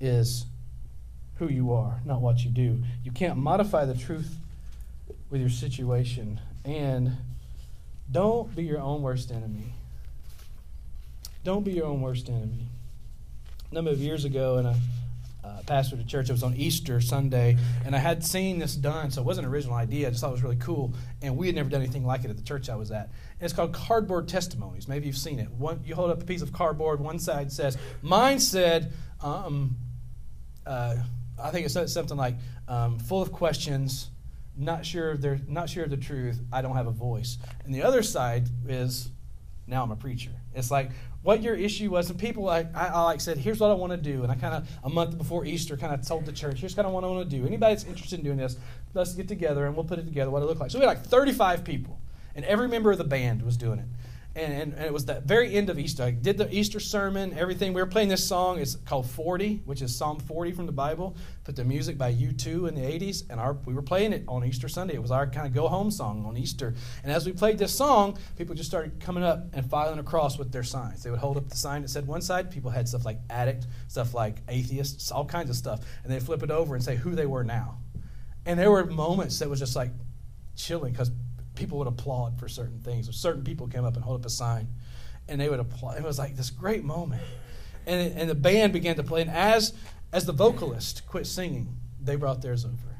is 0.00 0.46
who 1.36 1.48
you 1.48 1.72
are, 1.72 2.00
not 2.04 2.20
what 2.20 2.44
you 2.44 2.50
do. 2.50 2.82
You 3.04 3.12
can't 3.12 3.36
modify 3.36 3.84
the 3.84 3.94
truth 3.94 4.34
with 5.30 5.40
your 5.40 5.48
situation. 5.48 6.40
And 6.64 7.18
don't 8.10 8.52
be 8.56 8.64
your 8.64 8.80
own 8.80 9.02
worst 9.02 9.30
enemy. 9.30 9.72
Don't 11.44 11.62
be 11.62 11.74
your 11.74 11.86
own 11.86 12.00
worst 12.00 12.28
enemy. 12.28 12.66
A 13.70 13.74
number 13.76 13.92
of 13.92 14.00
years 14.00 14.24
ago, 14.24 14.58
in 14.58 14.66
a 14.66 14.74
uh, 15.46 15.62
pastor 15.66 15.96
at 15.96 16.06
church. 16.06 16.28
It 16.28 16.32
was 16.32 16.42
on 16.42 16.54
Easter 16.54 17.00
Sunday, 17.00 17.56
and 17.84 17.94
I 17.94 17.98
had 17.98 18.24
seen 18.24 18.58
this 18.58 18.74
done, 18.74 19.10
so 19.10 19.20
it 19.20 19.24
wasn't 19.24 19.46
an 19.46 19.52
original 19.52 19.76
idea. 19.76 20.08
I 20.08 20.10
just 20.10 20.20
thought 20.20 20.30
it 20.30 20.32
was 20.32 20.42
really 20.42 20.56
cool, 20.56 20.92
and 21.22 21.36
we 21.36 21.46
had 21.46 21.54
never 21.54 21.68
done 21.68 21.82
anything 21.82 22.04
like 22.04 22.24
it 22.24 22.30
at 22.30 22.36
the 22.36 22.42
church 22.42 22.68
I 22.68 22.76
was 22.76 22.90
at. 22.90 23.04
And 23.04 23.42
it's 23.42 23.52
called 23.52 23.72
cardboard 23.72 24.28
testimonies. 24.28 24.88
Maybe 24.88 25.06
you've 25.06 25.16
seen 25.16 25.38
it. 25.38 25.50
One, 25.50 25.80
you 25.84 25.94
hold 25.94 26.10
up 26.10 26.20
a 26.20 26.24
piece 26.24 26.42
of 26.42 26.52
cardboard. 26.52 27.00
One 27.00 27.18
side 27.18 27.52
says, 27.52 27.78
"Mine 28.02 28.40
said." 28.40 28.92
Um, 29.20 29.76
uh, 30.66 30.96
I 31.42 31.50
think 31.50 31.66
it 31.66 31.70
said 31.70 31.88
something 31.90 32.16
like, 32.16 32.36
um, 32.66 32.98
"Full 32.98 33.22
of 33.22 33.30
questions, 33.30 34.10
not 34.56 34.84
sure 34.86 35.16
they're 35.16 35.40
not 35.46 35.68
sure 35.68 35.84
of 35.84 35.90
the 35.90 35.96
truth. 35.96 36.40
I 36.52 36.62
don't 36.62 36.76
have 36.76 36.86
a 36.86 36.92
voice. 36.92 37.38
And 37.64 37.74
the 37.74 37.82
other 37.82 38.02
side 38.02 38.48
is 38.66 39.10
now 39.66 39.82
I'm 39.82 39.90
a 39.90 39.96
preacher. 39.96 40.30
It's 40.54 40.70
like 40.70 40.90
what 41.26 41.42
your 41.42 41.56
issue 41.56 41.90
was, 41.90 42.08
and 42.08 42.16
people 42.16 42.44
like 42.44 42.68
I, 42.72 42.86
I 42.86 43.02
like 43.02 43.20
said, 43.20 43.36
here's 43.36 43.58
what 43.58 43.72
I 43.72 43.74
want 43.74 43.90
to 43.90 43.96
do, 43.96 44.22
and 44.22 44.30
I 44.30 44.36
kind 44.36 44.54
of 44.54 44.68
a 44.84 44.88
month 44.88 45.18
before 45.18 45.44
Easter 45.44 45.76
kind 45.76 45.92
of 45.92 46.06
told 46.06 46.24
the 46.24 46.30
church, 46.30 46.60
here's 46.60 46.72
kind 46.72 46.86
of 46.86 46.94
what 46.94 47.02
I 47.02 47.08
want 47.08 47.28
to 47.28 47.36
do. 47.36 47.44
Anybody 47.44 47.74
that's 47.74 47.84
interested 47.84 48.20
in 48.20 48.24
doing 48.24 48.36
this, 48.36 48.56
let's 48.94 49.12
get 49.12 49.26
together 49.26 49.66
and 49.66 49.74
we'll 49.74 49.84
put 49.84 49.98
it 49.98 50.04
together. 50.04 50.30
What 50.30 50.44
it 50.44 50.46
looked 50.46 50.60
like. 50.60 50.70
So 50.70 50.78
we 50.78 50.84
had 50.84 50.90
like 50.90 51.04
35 51.04 51.64
people, 51.64 51.98
and 52.36 52.44
every 52.44 52.68
member 52.68 52.92
of 52.92 52.98
the 52.98 53.04
band 53.04 53.42
was 53.42 53.56
doing 53.56 53.80
it 53.80 53.86
and, 54.36 54.52
and, 54.52 54.72
and, 54.74 54.84
it 54.84 54.92
was 54.92 55.06
the 55.06 55.20
very 55.20 55.54
end 55.54 55.70
of 55.70 55.78
Easter. 55.78 56.04
I 56.04 56.10
did 56.10 56.36
the 56.36 56.54
Easter 56.54 56.78
sermon, 56.78 57.36
everything. 57.38 57.72
We 57.72 57.80
were 57.80 57.86
playing 57.86 58.10
this 58.10 58.26
song. 58.26 58.60
It's 58.60 58.76
called 58.76 59.08
40, 59.08 59.62
which 59.64 59.80
is 59.80 59.96
Psalm 59.96 60.20
40 60.20 60.52
from 60.52 60.66
the 60.66 60.72
Bible. 60.72 61.16
Put 61.44 61.56
the 61.56 61.64
music 61.64 61.96
by 61.96 62.12
U2 62.12 62.68
in 62.68 62.74
the 62.74 62.82
80s, 62.82 63.24
and 63.30 63.40
our, 63.40 63.54
we 63.64 63.72
were 63.72 63.82
playing 63.82 64.12
it 64.12 64.24
on 64.28 64.44
Easter 64.44 64.68
Sunday. 64.68 64.94
It 64.94 65.02
was 65.02 65.10
our 65.10 65.26
kind 65.26 65.46
of 65.46 65.54
go 65.54 65.68
home 65.68 65.90
song 65.90 66.26
on 66.26 66.36
Easter. 66.36 66.74
And 67.02 67.10
as 67.10 67.24
we 67.24 67.32
played 67.32 67.56
this 67.56 67.74
song, 67.74 68.18
people 68.36 68.54
just 68.54 68.68
started 68.68 69.00
coming 69.00 69.24
up 69.24 69.46
and 69.54 69.68
filing 69.68 69.98
across 69.98 70.38
with 70.38 70.52
their 70.52 70.62
signs. 70.62 71.02
They 71.02 71.10
would 71.10 71.20
hold 71.20 71.38
up 71.38 71.48
the 71.48 71.56
sign 71.56 71.80
that 71.82 71.88
said 71.88 72.06
one 72.06 72.20
side. 72.20 72.50
People 72.50 72.70
had 72.70 72.86
stuff 72.88 73.06
like 73.06 73.20
addict, 73.30 73.66
stuff 73.88 74.12
like 74.12 74.42
atheists, 74.48 75.10
all 75.10 75.24
kinds 75.24 75.48
of 75.48 75.56
stuff. 75.56 75.80
And 76.04 76.12
they'd 76.12 76.22
flip 76.22 76.42
it 76.42 76.50
over 76.50 76.74
and 76.74 76.84
say 76.84 76.96
who 76.96 77.14
they 77.14 77.26
were 77.26 77.42
now. 77.42 77.78
And 78.44 78.60
there 78.60 78.70
were 78.70 78.84
moments 78.84 79.38
that 79.38 79.48
was 79.48 79.60
just 79.60 79.74
like 79.74 79.92
chilling 80.56 80.92
because 80.92 81.10
people 81.56 81.78
would 81.78 81.88
applaud 81.88 82.38
for 82.38 82.48
certain 82.48 82.80
things. 82.80 83.14
Certain 83.16 83.42
people 83.42 83.66
came 83.66 83.84
up 83.84 83.96
and 83.96 84.04
hold 84.04 84.20
up 84.20 84.26
a 84.26 84.30
sign, 84.30 84.68
and 85.28 85.40
they 85.40 85.48
would 85.48 85.60
applaud. 85.60 85.96
It 85.96 86.04
was 86.04 86.18
like 86.18 86.36
this 86.36 86.50
great 86.50 86.84
moment, 86.84 87.22
and 87.86 88.00
it, 88.00 88.12
and 88.16 88.30
the 88.30 88.34
band 88.34 88.72
began 88.72 88.96
to 88.96 89.02
play. 89.02 89.22
And 89.22 89.30
as 89.30 89.74
as 90.12 90.24
the 90.24 90.32
vocalist 90.32 91.06
quit 91.06 91.26
singing, 91.26 91.76
they 92.00 92.16
brought 92.16 92.42
theirs 92.42 92.64
over. 92.64 92.98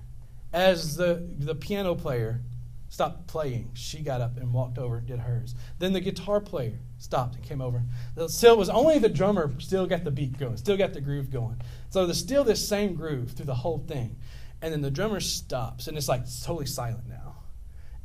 As 0.53 0.97
the 0.97 1.27
the 1.38 1.55
piano 1.55 1.95
player 1.95 2.40
stopped 2.88 3.27
playing, 3.27 3.71
she 3.75 4.01
got 4.01 4.21
up 4.21 4.37
and 4.37 4.53
walked 4.53 4.79
over 4.79 4.97
and 4.97 5.07
did 5.07 5.21
hers. 5.21 5.55
Then 5.79 5.92
the 5.92 6.01
guitar 6.01 6.40
player 6.40 6.79
stopped 6.99 7.35
and 7.35 7.45
came 7.45 7.61
over. 7.61 7.83
Still, 8.29 8.55
it 8.55 8.59
was 8.59 8.71
only 8.71 8.99
the 8.99 9.09
drummer 9.09 9.53
still 9.59 9.87
got 9.87 10.05
the 10.05 10.11
beat 10.11 10.38
going, 10.38 10.57
still 10.57 10.77
got 10.77 10.95
the 10.95 11.01
groove 11.01 11.31
going. 11.31 11.61
So 11.90 12.07
there's 12.07 12.19
still 12.19 12.45
this 12.45 12.66
same 12.66 12.95
groove 12.95 13.33
through 13.33 13.47
the 13.47 13.55
whole 13.55 13.85
thing. 13.87 14.16
And 14.62 14.73
then 14.73 14.81
the 14.81 14.90
drummer 14.90 15.21
stops, 15.21 15.87
and 15.88 15.99
it's 15.99 16.09
like 16.09 16.23
totally 16.42 16.66
silent 16.66 17.07
now. 17.09 17.26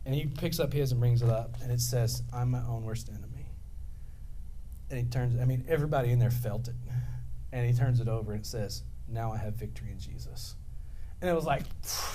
And 0.06 0.16
he 0.16 0.26
picks 0.26 0.60
up 0.60 0.74
his 0.74 0.92
and 0.92 1.00
brings 1.00 1.22
it 1.22 1.30
up, 1.30 1.58
and 1.62 1.72
it 1.72 1.80
says, 1.80 2.24
I'm 2.34 2.52
my 2.52 2.62
own 2.68 2.84
worst 2.84 3.10
enemy. 3.10 3.48
And 4.90 5.00
he 5.00 5.06
turns, 5.06 5.40
I 5.40 5.46
mean, 5.46 5.64
everybody 5.68 6.12
in 6.12 6.20
there 6.20 6.32
felt 6.32 6.68
it. 6.68 6.76
And 7.54 7.66
he 7.66 7.74
turns 7.74 8.00
it 8.00 8.08
over 8.08 8.32
and 8.34 8.42
it 8.42 8.46
says, 8.46 8.84
Now 9.08 9.32
I 9.32 9.38
have 9.38 9.56
victory 9.56 9.92
in 9.92 10.00
Jesus. 10.00 10.56
And 11.22 11.30
it 11.30 11.34
was 11.34 11.46
like 11.46 11.64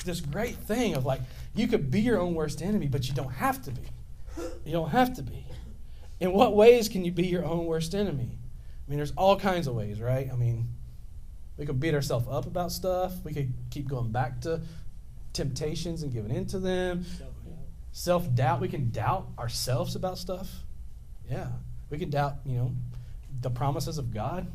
this 0.04 0.20
great 0.20 0.56
thing 0.56 0.94
of 0.94 1.06
like, 1.06 1.20
you 1.54 1.68
could 1.68 1.90
be 1.90 2.00
your 2.00 2.18
own 2.18 2.34
worst 2.34 2.60
enemy, 2.60 2.88
but 2.88 3.08
you 3.08 3.14
don't 3.14 3.32
have 3.32 3.62
to 3.62 3.70
be. 3.70 3.82
You 4.64 4.72
don't 4.72 4.90
have 4.90 5.14
to 5.14 5.22
be. 5.22 5.46
In 6.20 6.32
what 6.32 6.56
ways 6.56 6.88
can 6.88 7.04
you 7.04 7.12
be 7.12 7.26
your 7.26 7.44
own 7.44 7.66
worst 7.66 7.94
enemy? 7.94 8.30
I 8.32 8.90
mean, 8.90 8.98
there's 8.98 9.12
all 9.16 9.38
kinds 9.38 9.66
of 9.66 9.74
ways, 9.74 10.00
right? 10.00 10.28
I 10.30 10.36
mean, 10.36 10.68
we 11.56 11.66
could 11.66 11.80
beat 11.80 11.94
ourselves 11.94 12.26
up 12.30 12.46
about 12.46 12.72
stuff. 12.72 13.14
We 13.24 13.32
could 13.32 13.52
keep 13.70 13.88
going 13.88 14.10
back 14.12 14.40
to 14.42 14.60
temptations 15.32 16.02
and 16.02 16.12
giving 16.12 16.34
into 16.34 16.58
them 16.58 17.04
self 17.96 18.32
doubt. 18.34 18.60
We 18.60 18.68
can 18.68 18.90
doubt 18.90 19.26
ourselves 19.38 19.96
about 19.96 20.18
stuff. 20.18 20.50
Yeah. 21.30 21.48
We 21.88 21.98
can 21.98 22.10
doubt, 22.10 22.34
you 22.44 22.58
know, 22.58 22.72
the 23.40 23.48
promises 23.48 23.96
of 23.96 24.12
God, 24.12 24.46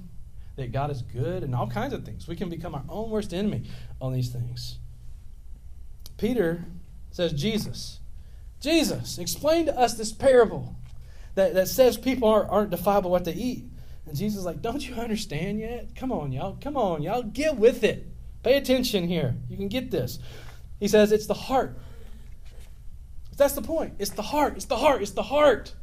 that 0.57 0.71
God 0.71 0.91
is 0.91 1.01
good, 1.01 1.43
and 1.43 1.55
all 1.55 1.67
kinds 1.67 1.93
of 1.93 2.05
things. 2.05 2.27
We 2.27 2.35
can 2.35 2.49
become 2.49 2.75
our 2.75 2.83
own 2.87 3.09
worst 3.09 3.33
enemy 3.33 3.63
on 3.99 4.13
these 4.13 4.29
things. 4.29 4.77
Peter 6.17 6.65
says, 7.09 7.33
Jesus, 7.33 7.99
Jesus, 8.59 9.17
explain 9.17 9.65
to 9.65 9.77
us 9.77 9.95
this 9.95 10.11
parable 10.11 10.75
that, 11.33 11.55
that 11.55 11.67
says 11.67 11.97
people 11.97 12.29
aren't, 12.29 12.49
aren't 12.49 12.69
defiled 12.69 13.05
by 13.05 13.09
what 13.09 13.25
they 13.25 13.33
eat. 13.33 13.65
And 14.05 14.15
Jesus 14.15 14.39
is 14.39 14.45
like, 14.45 14.61
Don't 14.61 14.87
you 14.87 14.93
understand 14.95 15.59
yet? 15.59 15.95
Come 15.95 16.11
on, 16.11 16.31
y'all. 16.31 16.57
Come 16.61 16.77
on, 16.77 17.01
y'all. 17.01 17.23
Get 17.23 17.57
with 17.57 17.83
it. 17.83 18.05
Pay 18.43 18.57
attention 18.57 19.07
here. 19.07 19.35
You 19.49 19.57
can 19.57 19.67
get 19.67 19.89
this. 19.89 20.19
He 20.79 20.87
says, 20.87 21.11
It's 21.11 21.27
the 21.27 21.33
heart 21.33 21.79
that's 23.41 23.55
the 23.55 23.61
point. 23.61 23.95
It's 23.99 24.11
the 24.11 24.21
heart. 24.21 24.55
It's 24.55 24.65
the 24.65 24.77
heart. 24.77 25.01
It's 25.01 25.11
the 25.11 25.23
heart. 25.23 25.73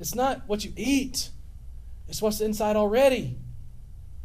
It's 0.00 0.14
not 0.14 0.42
what 0.46 0.64
you 0.64 0.72
eat, 0.76 1.30
it's 2.08 2.20
what's 2.20 2.40
inside 2.40 2.76
already. 2.76 3.38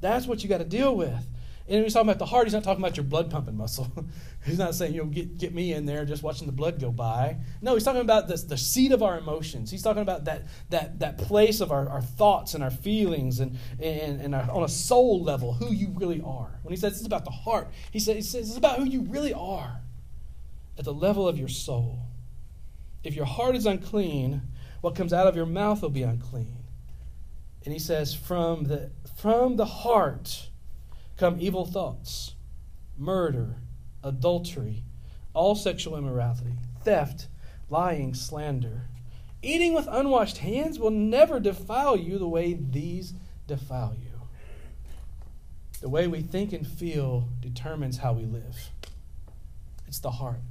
That's 0.02 0.26
what 0.26 0.44
you 0.44 0.50
got 0.50 0.60
to 0.60 0.66
deal 0.66 0.96
with. 0.96 1.28
And 1.68 1.76
when 1.76 1.84
he's 1.84 1.94
talking 1.94 2.10
about 2.10 2.18
the 2.18 2.26
heart, 2.26 2.48
he's 2.48 2.54
not 2.54 2.64
talking 2.64 2.84
about 2.84 2.98
your 2.98 3.04
blood 3.04 3.30
pumping 3.30 3.56
muscle. 3.56 3.88
he's 4.46 4.58
not 4.58 4.74
saying, 4.74 4.94
you 4.94 5.04
know, 5.04 5.08
get, 5.08 5.38
get 5.38 5.54
me 5.54 5.74
in 5.74 5.86
there 5.86 6.04
just 6.04 6.24
watching 6.24 6.48
the 6.48 6.54
blood 6.54 6.80
go 6.80 6.90
by. 6.90 7.38
No, 7.62 7.76
he's 7.76 7.84
talking 7.84 8.02
about 8.02 8.28
this, 8.28 8.44
the 8.44 8.58
seat 8.58 8.92
of 8.92 9.04
our 9.04 9.20
emotions. 9.20 9.70
He's 9.70 9.84
talking 9.84 10.02
about 10.02 10.26
that, 10.26 10.48
that, 10.72 11.00
that 11.00 11.20
place 11.20 11.62
of 11.62 11.72
our, 11.72 11.88
our 11.88 12.02
thoughts 12.02 12.56
and 12.56 12.64
our 12.64 12.72
feelings 12.72 13.40
and, 13.40 13.58
and, 13.80 14.20
and 14.20 14.34
our, 14.34 14.50
on 14.50 14.64
a 14.64 14.70
soul 14.70 15.22
level, 15.22 15.54
who 15.54 15.72
you 15.72 15.94
really 15.96 16.22
are. 16.22 16.60
When 16.64 16.74
he 16.74 16.78
says 16.78 16.98
it's 16.98 17.06
about 17.06 17.26
the 17.26 17.32
heart, 17.32 17.68
he 17.92 18.00
says, 18.00 18.16
he 18.16 18.22
says 18.24 18.48
it's 18.48 18.58
about 18.58 18.80
who 18.80 18.86
you 18.86 19.02
really 19.02 19.34
are 19.34 19.82
at 20.78 20.86
the 20.86 20.94
level 20.94 21.28
of 21.28 21.38
your 21.38 21.50
soul. 21.50 22.00
If 23.04 23.16
your 23.16 23.26
heart 23.26 23.56
is 23.56 23.66
unclean, 23.66 24.42
what 24.82 24.96
comes 24.96 25.14
out 25.14 25.28
of 25.28 25.36
your 25.36 25.46
mouth 25.46 25.82
will 25.82 25.90
be 25.90 26.04
unclean. 26.04 26.58
And 27.64 27.74
he 27.74 27.80
says, 27.80 28.14
from 28.14 28.66
the, 28.66 28.92
from 29.18 29.56
the 29.58 29.66
heart 29.66 30.50
come 31.18 31.38
evil 31.40 31.66
thoughts, 31.66 32.36
murder, 32.98 33.58
adultery, 34.04 34.84
all 35.34 35.56
sexual 35.56 35.98
immorality, 35.98 36.54
theft, 36.84 37.28
lying, 37.70 38.14
slander. 38.14 38.84
Eating 39.42 39.74
with 39.74 39.88
unwashed 39.90 40.40
hands 40.40 40.80
will 40.80 40.92
never 40.92 41.40
defile 41.40 41.96
you 41.96 42.18
the 42.18 42.28
way 42.28 42.54
these 42.54 43.14
defile 43.48 43.96
you. 44.02 44.10
The 45.82 45.90
way 45.90 46.08
we 46.08 46.22
think 46.22 46.52
and 46.52 46.68
feel 46.68 47.30
determines 47.40 47.98
how 47.98 48.14
we 48.14 48.26
live. 48.26 48.70
It's 49.88 50.00
the 50.00 50.12
heart. 50.12 50.42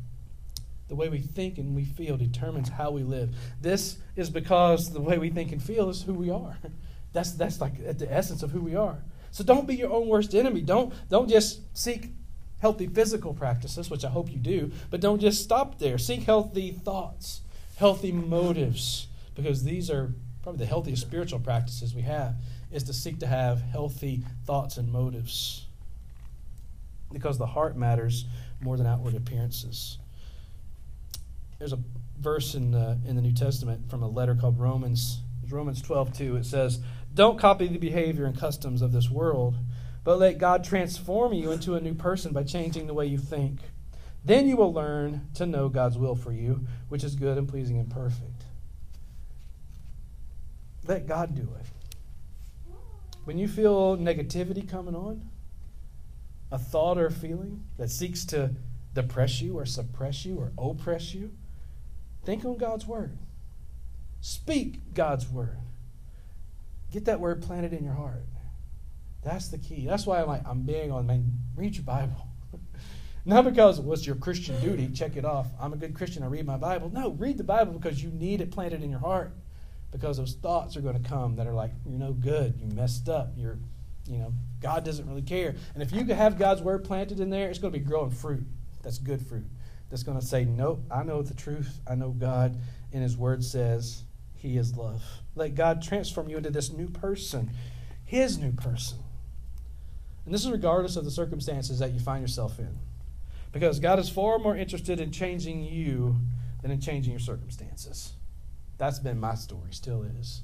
The 0.88 0.94
way 0.94 1.08
we 1.08 1.20
think 1.20 1.58
and 1.58 1.76
we 1.76 1.84
feel 1.84 2.16
determines 2.16 2.70
how 2.70 2.90
we 2.90 3.02
live. 3.02 3.34
This 3.60 3.98
is 4.16 4.30
because 4.30 4.92
the 4.92 5.00
way 5.00 5.18
we 5.18 5.30
think 5.30 5.52
and 5.52 5.62
feel 5.62 5.90
is 5.90 6.02
who 6.02 6.14
we 6.14 6.30
are. 6.30 6.58
That's, 7.14 7.32
that's 7.32 7.58
like 7.58 7.72
at 7.86 7.98
the 7.98 8.12
essence 8.12 8.42
of 8.42 8.50
who 8.50 8.60
we 8.60 8.76
are. 8.76 8.98
So 9.30 9.42
don't 9.42 9.66
be 9.66 9.74
your 9.74 9.90
own 9.90 10.08
worst 10.08 10.34
enemy. 10.34 10.60
Don't, 10.60 10.92
don't 11.08 11.28
just 11.28 11.60
seek 11.76 12.10
healthy 12.58 12.86
physical 12.86 13.32
practices, 13.32 13.90
which 13.90 14.04
I 14.04 14.10
hope 14.10 14.30
you 14.30 14.38
do, 14.38 14.72
but 14.90 15.00
don't 15.00 15.18
just 15.18 15.42
stop 15.42 15.78
there. 15.78 15.96
Seek 15.96 16.24
healthy 16.24 16.70
thoughts, 16.70 17.40
healthy 17.76 18.12
motives, 18.12 19.06
because 19.34 19.64
these 19.64 19.90
are 19.90 20.12
probably 20.42 20.58
the 20.58 20.66
healthiest 20.66 21.00
spiritual 21.00 21.40
practices 21.40 21.94
we 21.94 22.02
have, 22.02 22.34
is 22.70 22.82
to 22.84 22.92
seek 22.92 23.18
to 23.20 23.26
have 23.26 23.62
healthy 23.62 24.22
thoughts 24.44 24.76
and 24.76 24.92
motives. 24.92 25.66
Because 27.10 27.38
the 27.38 27.46
heart 27.46 27.74
matters 27.74 28.26
more 28.60 28.76
than 28.76 28.86
outward 28.86 29.14
appearances 29.14 29.98
there's 31.58 31.72
a 31.72 31.78
verse 32.20 32.54
in 32.54 32.70
the, 32.70 32.98
in 33.06 33.16
the 33.16 33.22
New 33.22 33.32
Testament 33.32 33.90
from 33.90 34.02
a 34.02 34.08
letter 34.08 34.34
called 34.34 34.58
Romans, 34.58 35.20
Romans 35.48 35.82
12, 35.82 36.16
2. 36.16 36.36
It 36.36 36.46
says, 36.46 36.80
Don't 37.14 37.38
copy 37.38 37.66
the 37.66 37.78
behavior 37.78 38.26
and 38.26 38.38
customs 38.38 38.82
of 38.82 38.92
this 38.92 39.10
world, 39.10 39.56
but 40.04 40.18
let 40.18 40.38
God 40.38 40.62
transform 40.62 41.32
you 41.32 41.50
into 41.50 41.74
a 41.74 41.80
new 41.80 41.94
person 41.94 42.32
by 42.32 42.44
changing 42.44 42.86
the 42.86 42.94
way 42.94 43.06
you 43.06 43.18
think. 43.18 43.60
Then 44.24 44.46
you 44.46 44.56
will 44.56 44.72
learn 44.72 45.28
to 45.34 45.46
know 45.46 45.68
God's 45.68 45.98
will 45.98 46.14
for 46.14 46.32
you, 46.32 46.66
which 46.88 47.02
is 47.02 47.14
good 47.14 47.38
and 47.38 47.48
pleasing 47.48 47.78
and 47.78 47.90
perfect. 47.90 48.44
Let 50.86 51.06
God 51.06 51.34
do 51.34 51.48
it. 51.58 52.74
When 53.24 53.36
you 53.36 53.48
feel 53.48 53.96
negativity 53.96 54.68
coming 54.68 54.94
on, 54.94 55.28
a 56.50 56.58
thought 56.58 56.98
or 56.98 57.10
feeling 57.10 57.64
that 57.76 57.90
seeks 57.90 58.24
to 58.26 58.52
depress 58.94 59.42
you 59.42 59.58
or 59.58 59.66
suppress 59.66 60.24
you 60.24 60.38
or 60.38 60.52
oppress 60.58 61.14
you, 61.14 61.30
Think 62.28 62.44
on 62.44 62.58
God's 62.58 62.86
word. 62.86 63.16
Speak 64.20 64.92
God's 64.92 65.26
word. 65.30 65.56
Get 66.92 67.06
that 67.06 67.20
word 67.20 67.40
planted 67.40 67.72
in 67.72 67.82
your 67.82 67.94
heart. 67.94 68.26
That's 69.24 69.48
the 69.48 69.56
key. 69.56 69.86
That's 69.86 70.04
why 70.04 70.20
I'm 70.20 70.28
like, 70.28 70.46
I'm 70.46 70.60
being 70.60 70.92
on, 70.92 71.06
man, 71.06 71.32
read 71.56 71.74
your 71.74 71.84
Bible. 71.84 72.28
Not 73.24 73.46
because 73.46 73.80
what's 73.80 74.06
your 74.06 74.16
Christian 74.16 74.60
duty, 74.60 74.88
check 74.88 75.16
it 75.16 75.24
off. 75.24 75.46
I'm 75.58 75.72
a 75.72 75.76
good 75.76 75.94
Christian, 75.94 76.22
I 76.22 76.26
read 76.26 76.44
my 76.44 76.58
Bible. 76.58 76.90
No, 76.92 77.12
read 77.12 77.38
the 77.38 77.44
Bible 77.44 77.72
because 77.72 78.02
you 78.02 78.10
need 78.10 78.42
it 78.42 78.50
planted 78.50 78.82
in 78.82 78.90
your 78.90 79.00
heart. 79.00 79.32
Because 79.90 80.18
those 80.18 80.34
thoughts 80.34 80.76
are 80.76 80.82
going 80.82 81.02
to 81.02 81.08
come 81.08 81.36
that 81.36 81.46
are 81.46 81.54
like, 81.54 81.70
you're 81.86 81.98
no 81.98 82.12
good, 82.12 82.60
you 82.60 82.66
messed 82.76 83.08
up, 83.08 83.32
you're, 83.38 83.56
you 84.06 84.18
know, 84.18 84.34
God 84.60 84.84
doesn't 84.84 85.08
really 85.08 85.22
care. 85.22 85.54
And 85.72 85.82
if 85.82 85.92
you 85.92 86.04
have 86.04 86.38
God's 86.38 86.60
word 86.60 86.84
planted 86.84 87.20
in 87.20 87.30
there, 87.30 87.48
it's 87.48 87.58
going 87.58 87.72
to 87.72 87.78
be 87.78 87.82
growing 87.82 88.10
fruit. 88.10 88.44
That's 88.82 88.98
good 88.98 89.26
fruit 89.26 89.46
that's 89.90 90.02
going 90.02 90.18
to 90.18 90.24
say, 90.24 90.44
Nope, 90.44 90.82
I 90.90 91.02
know 91.02 91.22
the 91.22 91.34
truth. 91.34 91.80
I 91.88 91.94
know 91.94 92.10
God, 92.10 92.58
and 92.92 93.02
His 93.02 93.16
Word 93.16 93.44
says 93.44 94.02
He 94.34 94.56
is 94.56 94.76
love. 94.76 95.02
Let 95.34 95.54
God 95.54 95.82
transform 95.82 96.28
you 96.28 96.36
into 96.36 96.50
this 96.50 96.70
new 96.70 96.88
person, 96.88 97.50
His 98.04 98.38
new 98.38 98.52
person. 98.52 98.98
And 100.24 100.34
this 100.34 100.44
is 100.44 100.50
regardless 100.50 100.96
of 100.96 101.04
the 101.04 101.10
circumstances 101.10 101.78
that 101.78 101.92
you 101.92 102.00
find 102.00 102.20
yourself 102.20 102.58
in. 102.58 102.78
Because 103.50 103.80
God 103.80 103.98
is 103.98 104.10
far 104.10 104.38
more 104.38 104.56
interested 104.56 105.00
in 105.00 105.10
changing 105.10 105.64
you 105.64 106.16
than 106.60 106.70
in 106.70 106.80
changing 106.80 107.12
your 107.12 107.20
circumstances. 107.20 108.12
That's 108.76 108.98
been 108.98 109.18
my 109.18 109.34
story, 109.34 109.72
still 109.72 110.02
is. 110.02 110.42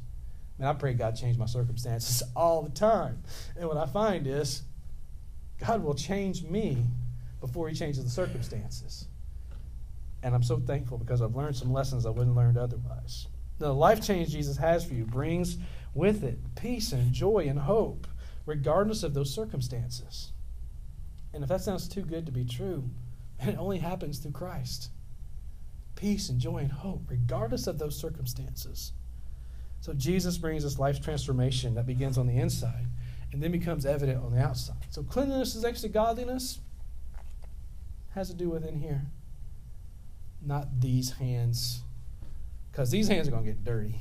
And 0.59 0.66
I 0.66 0.72
pray 0.72 0.94
God 0.94 1.16
change 1.16 1.37
my 1.37 1.46
circumstances 1.46 2.22
all 2.37 2.62
the 2.62 2.70
time. 2.70 3.22
And 3.57 3.68
what 3.68 3.76
I 3.76 3.87
find 3.87 4.26
is 4.26 4.62
God 5.59 5.83
will 5.83 5.94
change 5.94 6.44
me 6.44 6.78
before 7.40 7.68
he 7.68 7.74
changes 7.74 8.02
the 8.04 8.11
circumstances. 8.11 9.07
And 10.24 10.34
I'm 10.34 10.42
so 10.42 10.58
thankful 10.58 10.96
because 10.96 11.20
I've 11.20 11.37
learned 11.37 11.54
some 11.54 11.70
lessons 11.70 12.06
I 12.06 12.08
wouldn't 12.08 12.28
have 12.28 12.37
learned 12.37 12.56
otherwise. 12.56 13.28
The 13.58 13.72
life 13.72 14.04
change 14.04 14.30
Jesus 14.30 14.56
has 14.56 14.82
for 14.82 14.94
you 14.94 15.04
brings 15.04 15.58
with 15.92 16.24
it 16.24 16.38
peace 16.56 16.92
and 16.92 17.12
joy 17.12 17.46
and 17.46 17.58
hope, 17.58 18.08
regardless 18.46 19.02
of 19.02 19.12
those 19.12 19.32
circumstances. 19.32 20.32
And 21.34 21.42
if 21.42 21.50
that 21.50 21.60
sounds 21.60 21.87
too 21.87 22.00
good 22.00 22.24
to 22.24 22.32
be 22.32 22.46
true, 22.46 22.88
it 23.40 23.58
only 23.58 23.78
happens 23.78 24.18
through 24.18 24.32
Christ 24.32 24.90
peace 25.94 26.28
and 26.28 26.40
joy 26.40 26.58
and 26.58 26.72
hope, 26.72 27.02
regardless 27.08 27.68
of 27.68 27.78
those 27.78 27.96
circumstances. 27.96 28.92
So 29.80 29.92
Jesus 29.92 30.38
brings 30.38 30.64
us 30.64 30.78
life 30.78 31.00
transformation 31.00 31.74
that 31.74 31.87
begins 31.87 32.18
on 32.18 32.26
the 32.26 32.37
inside 32.37 32.87
and 33.32 33.40
then 33.40 33.52
becomes 33.52 33.87
evident 33.87 34.24
on 34.24 34.32
the 34.32 34.40
outside. 34.40 34.76
So 34.90 35.04
cleanliness 35.04 35.54
is 35.54 35.64
actually 35.64 35.90
godliness. 35.90 36.58
Has 38.14 38.28
to 38.28 38.34
do 38.34 38.50
with 38.50 38.64
in 38.64 38.80
here. 38.80 39.02
Not 40.44 40.80
these 40.80 41.12
hands. 41.12 41.80
Because 42.70 42.90
these 42.90 43.09
hands 43.09 43.28
are 43.28 43.30
going 43.30 43.44
to 43.44 43.50
get 43.50 43.64
dirty. 43.64 43.98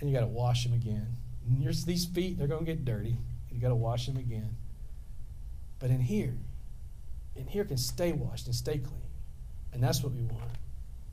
And 0.00 0.08
you 0.08 0.14
got 0.14 0.22
to 0.22 0.26
wash 0.26 0.64
them 0.64 0.72
again. 0.72 1.06
And 1.46 1.74
these 1.86 2.04
feet, 2.06 2.38
they're 2.38 2.48
going 2.48 2.64
to 2.64 2.72
get 2.72 2.84
dirty. 2.84 3.16
You 3.50 3.60
got 3.60 3.68
to 3.68 3.74
wash 3.74 4.06
them 4.06 4.16
again. 4.16 4.56
But 5.78 5.90
in 5.90 6.00
here, 6.00 6.36
in 7.36 7.46
here 7.46 7.64
can 7.64 7.76
stay 7.76 8.12
washed 8.12 8.46
and 8.46 8.54
stay 8.54 8.78
clean. 8.78 9.00
And 9.72 9.82
that's 9.82 10.02
what 10.02 10.12
we 10.12 10.22
want. 10.22 10.50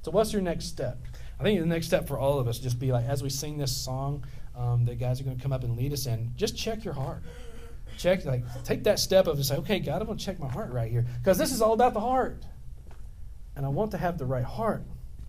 So, 0.01 0.11
what's 0.11 0.33
your 0.33 0.41
next 0.41 0.65
step? 0.65 0.99
I 1.39 1.43
think 1.43 1.59
the 1.59 1.65
next 1.65 1.87
step 1.87 2.07
for 2.07 2.17
all 2.17 2.39
of 2.39 2.47
us 2.47 2.59
just 2.59 2.79
be 2.79 2.91
like, 2.91 3.05
as 3.05 3.21
we 3.21 3.29
sing 3.29 3.57
this 3.57 3.75
song, 3.75 4.23
um, 4.55 4.85
the 4.85 4.95
guys 4.95 5.19
are 5.19 5.23
going 5.23 5.35
to 5.35 5.41
come 5.41 5.51
up 5.51 5.63
and 5.63 5.75
lead 5.75 5.93
us 5.93 6.05
in, 6.05 6.31
just 6.35 6.55
check 6.55 6.85
your 6.85 6.93
heart. 6.93 7.23
Check, 7.97 8.25
like, 8.25 8.43
take 8.63 8.83
that 8.83 8.99
step 8.99 9.27
of 9.27 9.37
and 9.37 9.45
say, 9.45 9.55
okay, 9.57 9.79
God, 9.79 10.01
I'm 10.01 10.07
going 10.07 10.17
to 10.17 10.23
check 10.23 10.39
my 10.39 10.49
heart 10.49 10.71
right 10.71 10.91
here. 10.91 11.05
Because 11.19 11.37
this 11.37 11.51
is 11.51 11.61
all 11.61 11.73
about 11.73 11.93
the 11.93 11.99
heart. 11.99 12.43
And 13.55 13.65
I 13.65 13.69
want 13.69 13.91
to 13.91 13.97
have 13.97 14.17
the 14.17 14.25
right 14.25 14.43
heart. 14.43 14.83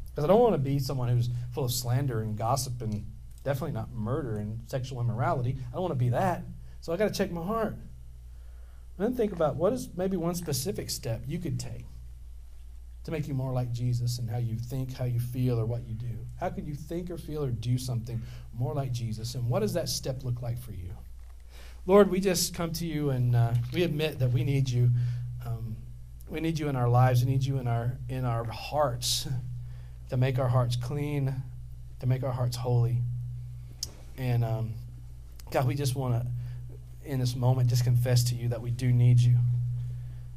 Because 0.06 0.24
I 0.24 0.28
don't 0.28 0.40
want 0.40 0.54
to 0.54 0.58
be 0.58 0.78
someone 0.78 1.08
who's 1.08 1.28
full 1.52 1.64
of 1.64 1.72
slander 1.72 2.22
and 2.22 2.36
gossip 2.36 2.80
and 2.80 3.04
definitely 3.44 3.72
not 3.72 3.92
murder 3.92 4.38
and 4.38 4.60
sexual 4.66 5.00
immorality. 5.00 5.56
I 5.68 5.72
don't 5.74 5.82
want 5.82 5.92
to 5.92 5.98
be 5.98 6.08
that. 6.10 6.42
So 6.80 6.92
I 6.92 6.96
got 6.96 7.08
to 7.08 7.14
check 7.14 7.30
my 7.30 7.44
heart. 7.44 7.76
And 8.98 9.06
then 9.06 9.14
think 9.14 9.32
about 9.32 9.56
what 9.56 9.72
is 9.72 9.90
maybe 9.96 10.16
one 10.16 10.34
specific 10.34 10.88
step 10.88 11.22
you 11.26 11.38
could 11.38 11.60
take 11.60 11.84
to 13.04 13.12
make 13.12 13.28
you 13.28 13.34
more 13.34 13.52
like 13.52 13.72
Jesus 13.72 14.18
and 14.18 14.28
how 14.28 14.38
you 14.38 14.56
think, 14.56 14.92
how 14.94 15.04
you 15.04 15.20
feel, 15.20 15.60
or 15.60 15.66
what 15.66 15.86
you 15.86 15.94
do? 15.94 16.26
How 16.40 16.48
can 16.48 16.66
you 16.66 16.74
think 16.74 17.08
or 17.08 17.16
feel 17.16 17.44
or 17.44 17.50
do 17.50 17.78
something 17.78 18.20
more 18.52 18.74
like 18.74 18.90
Jesus? 18.90 19.36
And 19.36 19.48
what 19.48 19.60
does 19.60 19.74
that 19.74 19.88
step 19.88 20.24
look 20.24 20.42
like 20.42 20.58
for 20.58 20.72
you? 20.72 20.90
Lord, 21.86 22.10
we 22.10 22.18
just 22.18 22.52
come 22.52 22.72
to 22.72 22.86
you 22.86 23.10
and 23.10 23.36
uh, 23.36 23.54
we 23.72 23.84
admit 23.84 24.18
that 24.18 24.32
we 24.32 24.42
need 24.42 24.68
you. 24.68 24.90
We 26.28 26.40
need 26.40 26.58
you 26.58 26.68
in 26.68 26.76
our 26.76 26.88
lives. 26.88 27.24
We 27.24 27.30
need 27.30 27.44
you 27.44 27.58
in 27.58 27.68
our 27.68 27.98
in 28.08 28.24
our 28.24 28.44
hearts 28.44 29.28
to 30.10 30.16
make 30.16 30.38
our 30.38 30.48
hearts 30.48 30.76
clean, 30.76 31.34
to 32.00 32.06
make 32.06 32.22
our 32.22 32.32
hearts 32.32 32.56
holy. 32.56 33.02
And 34.18 34.44
um, 34.44 34.74
God, 35.50 35.66
we 35.66 35.74
just 35.74 35.94
want 35.94 36.22
to, 36.22 37.10
in 37.10 37.20
this 37.20 37.36
moment, 37.36 37.68
just 37.68 37.84
confess 37.84 38.24
to 38.24 38.34
you 38.34 38.48
that 38.48 38.60
we 38.60 38.70
do 38.70 38.92
need 38.92 39.20
you 39.20 39.36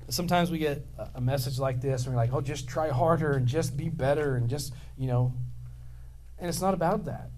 sometimes 0.10 0.50
we 0.52 0.58
get 0.58 0.86
a 1.16 1.22
message 1.22 1.60
like 1.60 1.82
this 1.82 2.06
and 2.06 2.14
we're 2.14 2.22
like, 2.22 2.34
oh, 2.34 2.42
just 2.42 2.68
try 2.68 2.90
harder 2.90 3.34
and 3.34 3.48
just 3.48 3.78
be 3.78 3.90
better 3.90 4.36
and 4.36 4.50
just, 4.50 4.74
you 4.98 5.08
know. 5.08 5.34
And 6.38 6.50
it's 6.50 6.62
not 6.62 6.74
about 6.74 7.06
that. 7.06 7.30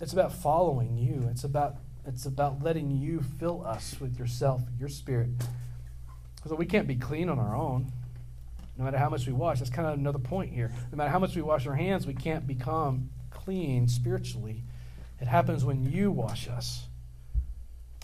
It's 0.00 0.12
about 0.12 0.32
following 0.32 0.96
you. 0.96 1.28
It's 1.30 1.44
about 1.44 1.76
it's 2.06 2.24
about 2.24 2.62
letting 2.62 2.90
you 2.90 3.20
fill 3.20 3.64
us 3.64 3.96
with 4.00 4.18
yourself, 4.18 4.62
your 4.78 4.88
spirit. 4.88 5.30
So 6.48 6.54
we 6.54 6.66
can't 6.66 6.86
be 6.86 6.96
clean 6.96 7.28
on 7.28 7.38
our 7.38 7.54
own. 7.54 7.92
No 8.76 8.84
matter 8.84 8.98
how 8.98 9.10
much 9.10 9.26
we 9.26 9.32
wash. 9.32 9.58
That's 9.58 9.70
kind 9.70 9.86
of 9.86 9.94
another 9.94 10.18
point 10.18 10.52
here. 10.52 10.72
No 10.90 10.96
matter 10.96 11.10
how 11.10 11.18
much 11.18 11.36
we 11.36 11.42
wash 11.42 11.66
our 11.66 11.74
hands, 11.74 12.06
we 12.06 12.14
can't 12.14 12.46
become 12.46 13.10
clean 13.30 13.88
spiritually. 13.88 14.62
It 15.20 15.28
happens 15.28 15.64
when 15.64 15.84
you 15.84 16.10
wash 16.10 16.48
us. 16.48 16.86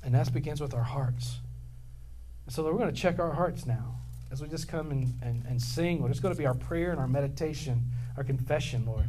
And 0.05 0.15
that 0.15 0.33
begins 0.33 0.61
with 0.61 0.75
our 0.75 0.83
hearts. 0.83 1.39
So 2.49 2.63
we're 2.63 2.79
going 2.79 2.95
to 2.95 3.01
check 3.01 3.19
our 3.19 3.33
hearts 3.33 3.67
now 3.67 3.97
as 4.31 4.43
we 4.43 4.49
just 4.49 4.69
come 4.69 4.91
and, 4.91 5.19
and, 5.23 5.45
and 5.47 5.61
sing. 5.61 6.05
it's 6.09 6.21
going 6.21 6.35
to 6.35 6.39
be 6.39 6.47
our 6.47 6.55
prayer 6.55 6.91
and 6.91 7.01
our 7.01 7.09
meditation, 7.09 7.83
our 8.17 8.25
confession, 8.25 8.85
Lord, 8.87 9.07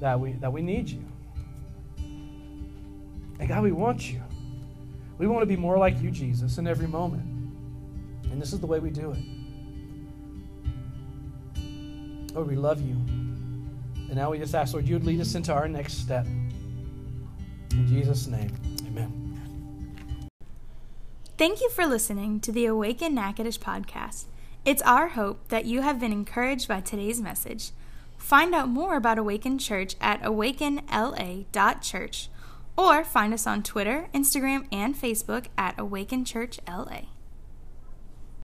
that 0.00 0.18
we, 0.18 0.32
that 0.32 0.52
we 0.52 0.62
need 0.62 0.88
you. 0.88 1.04
And 3.38 3.48
God, 3.48 3.62
we 3.62 3.72
want 3.72 4.10
you. 4.10 4.20
We 5.16 5.26
want 5.26 5.42
to 5.42 5.46
be 5.46 5.56
more 5.56 5.78
like 5.78 6.00
you, 6.02 6.10
Jesus, 6.10 6.58
in 6.58 6.66
every 6.66 6.88
moment. 6.88 7.33
And 8.34 8.42
this 8.42 8.52
is 8.52 8.58
the 8.58 8.66
way 8.66 8.80
we 8.80 8.90
do 8.90 9.12
it. 9.12 9.20
Lord, 12.34 12.48
we 12.48 12.56
love 12.56 12.80
you. 12.80 12.94
And 12.94 14.16
now 14.16 14.32
we 14.32 14.40
just 14.40 14.56
ask, 14.56 14.72
Lord, 14.72 14.88
you 14.88 14.96
would 14.96 15.04
lead 15.04 15.20
us 15.20 15.36
into 15.36 15.52
our 15.52 15.68
next 15.68 15.98
step. 15.98 16.26
In 16.26 17.86
Jesus' 17.86 18.26
name. 18.26 18.50
Amen. 18.88 20.28
Thank 21.38 21.60
you 21.60 21.70
for 21.70 21.86
listening 21.86 22.40
to 22.40 22.50
the 22.50 22.66
Awaken 22.66 23.14
Natchitoches 23.14 23.56
podcast. 23.56 24.24
It's 24.64 24.82
our 24.82 25.10
hope 25.10 25.46
that 25.46 25.64
you 25.64 25.82
have 25.82 26.00
been 26.00 26.10
encouraged 26.10 26.66
by 26.66 26.80
today's 26.80 27.20
message. 27.20 27.70
Find 28.18 28.52
out 28.52 28.68
more 28.68 28.96
about 28.96 29.16
Awaken 29.16 29.60
Church 29.60 29.94
at 30.00 30.20
awakenla.church 30.22 32.28
or 32.76 33.04
find 33.04 33.32
us 33.32 33.46
on 33.46 33.62
Twitter, 33.62 34.08
Instagram, 34.12 34.66
and 34.72 35.00
Facebook 35.00 35.46
at 35.56 35.78
Awaken 35.78 36.24
Church 36.24 36.58
LA. 36.66 37.13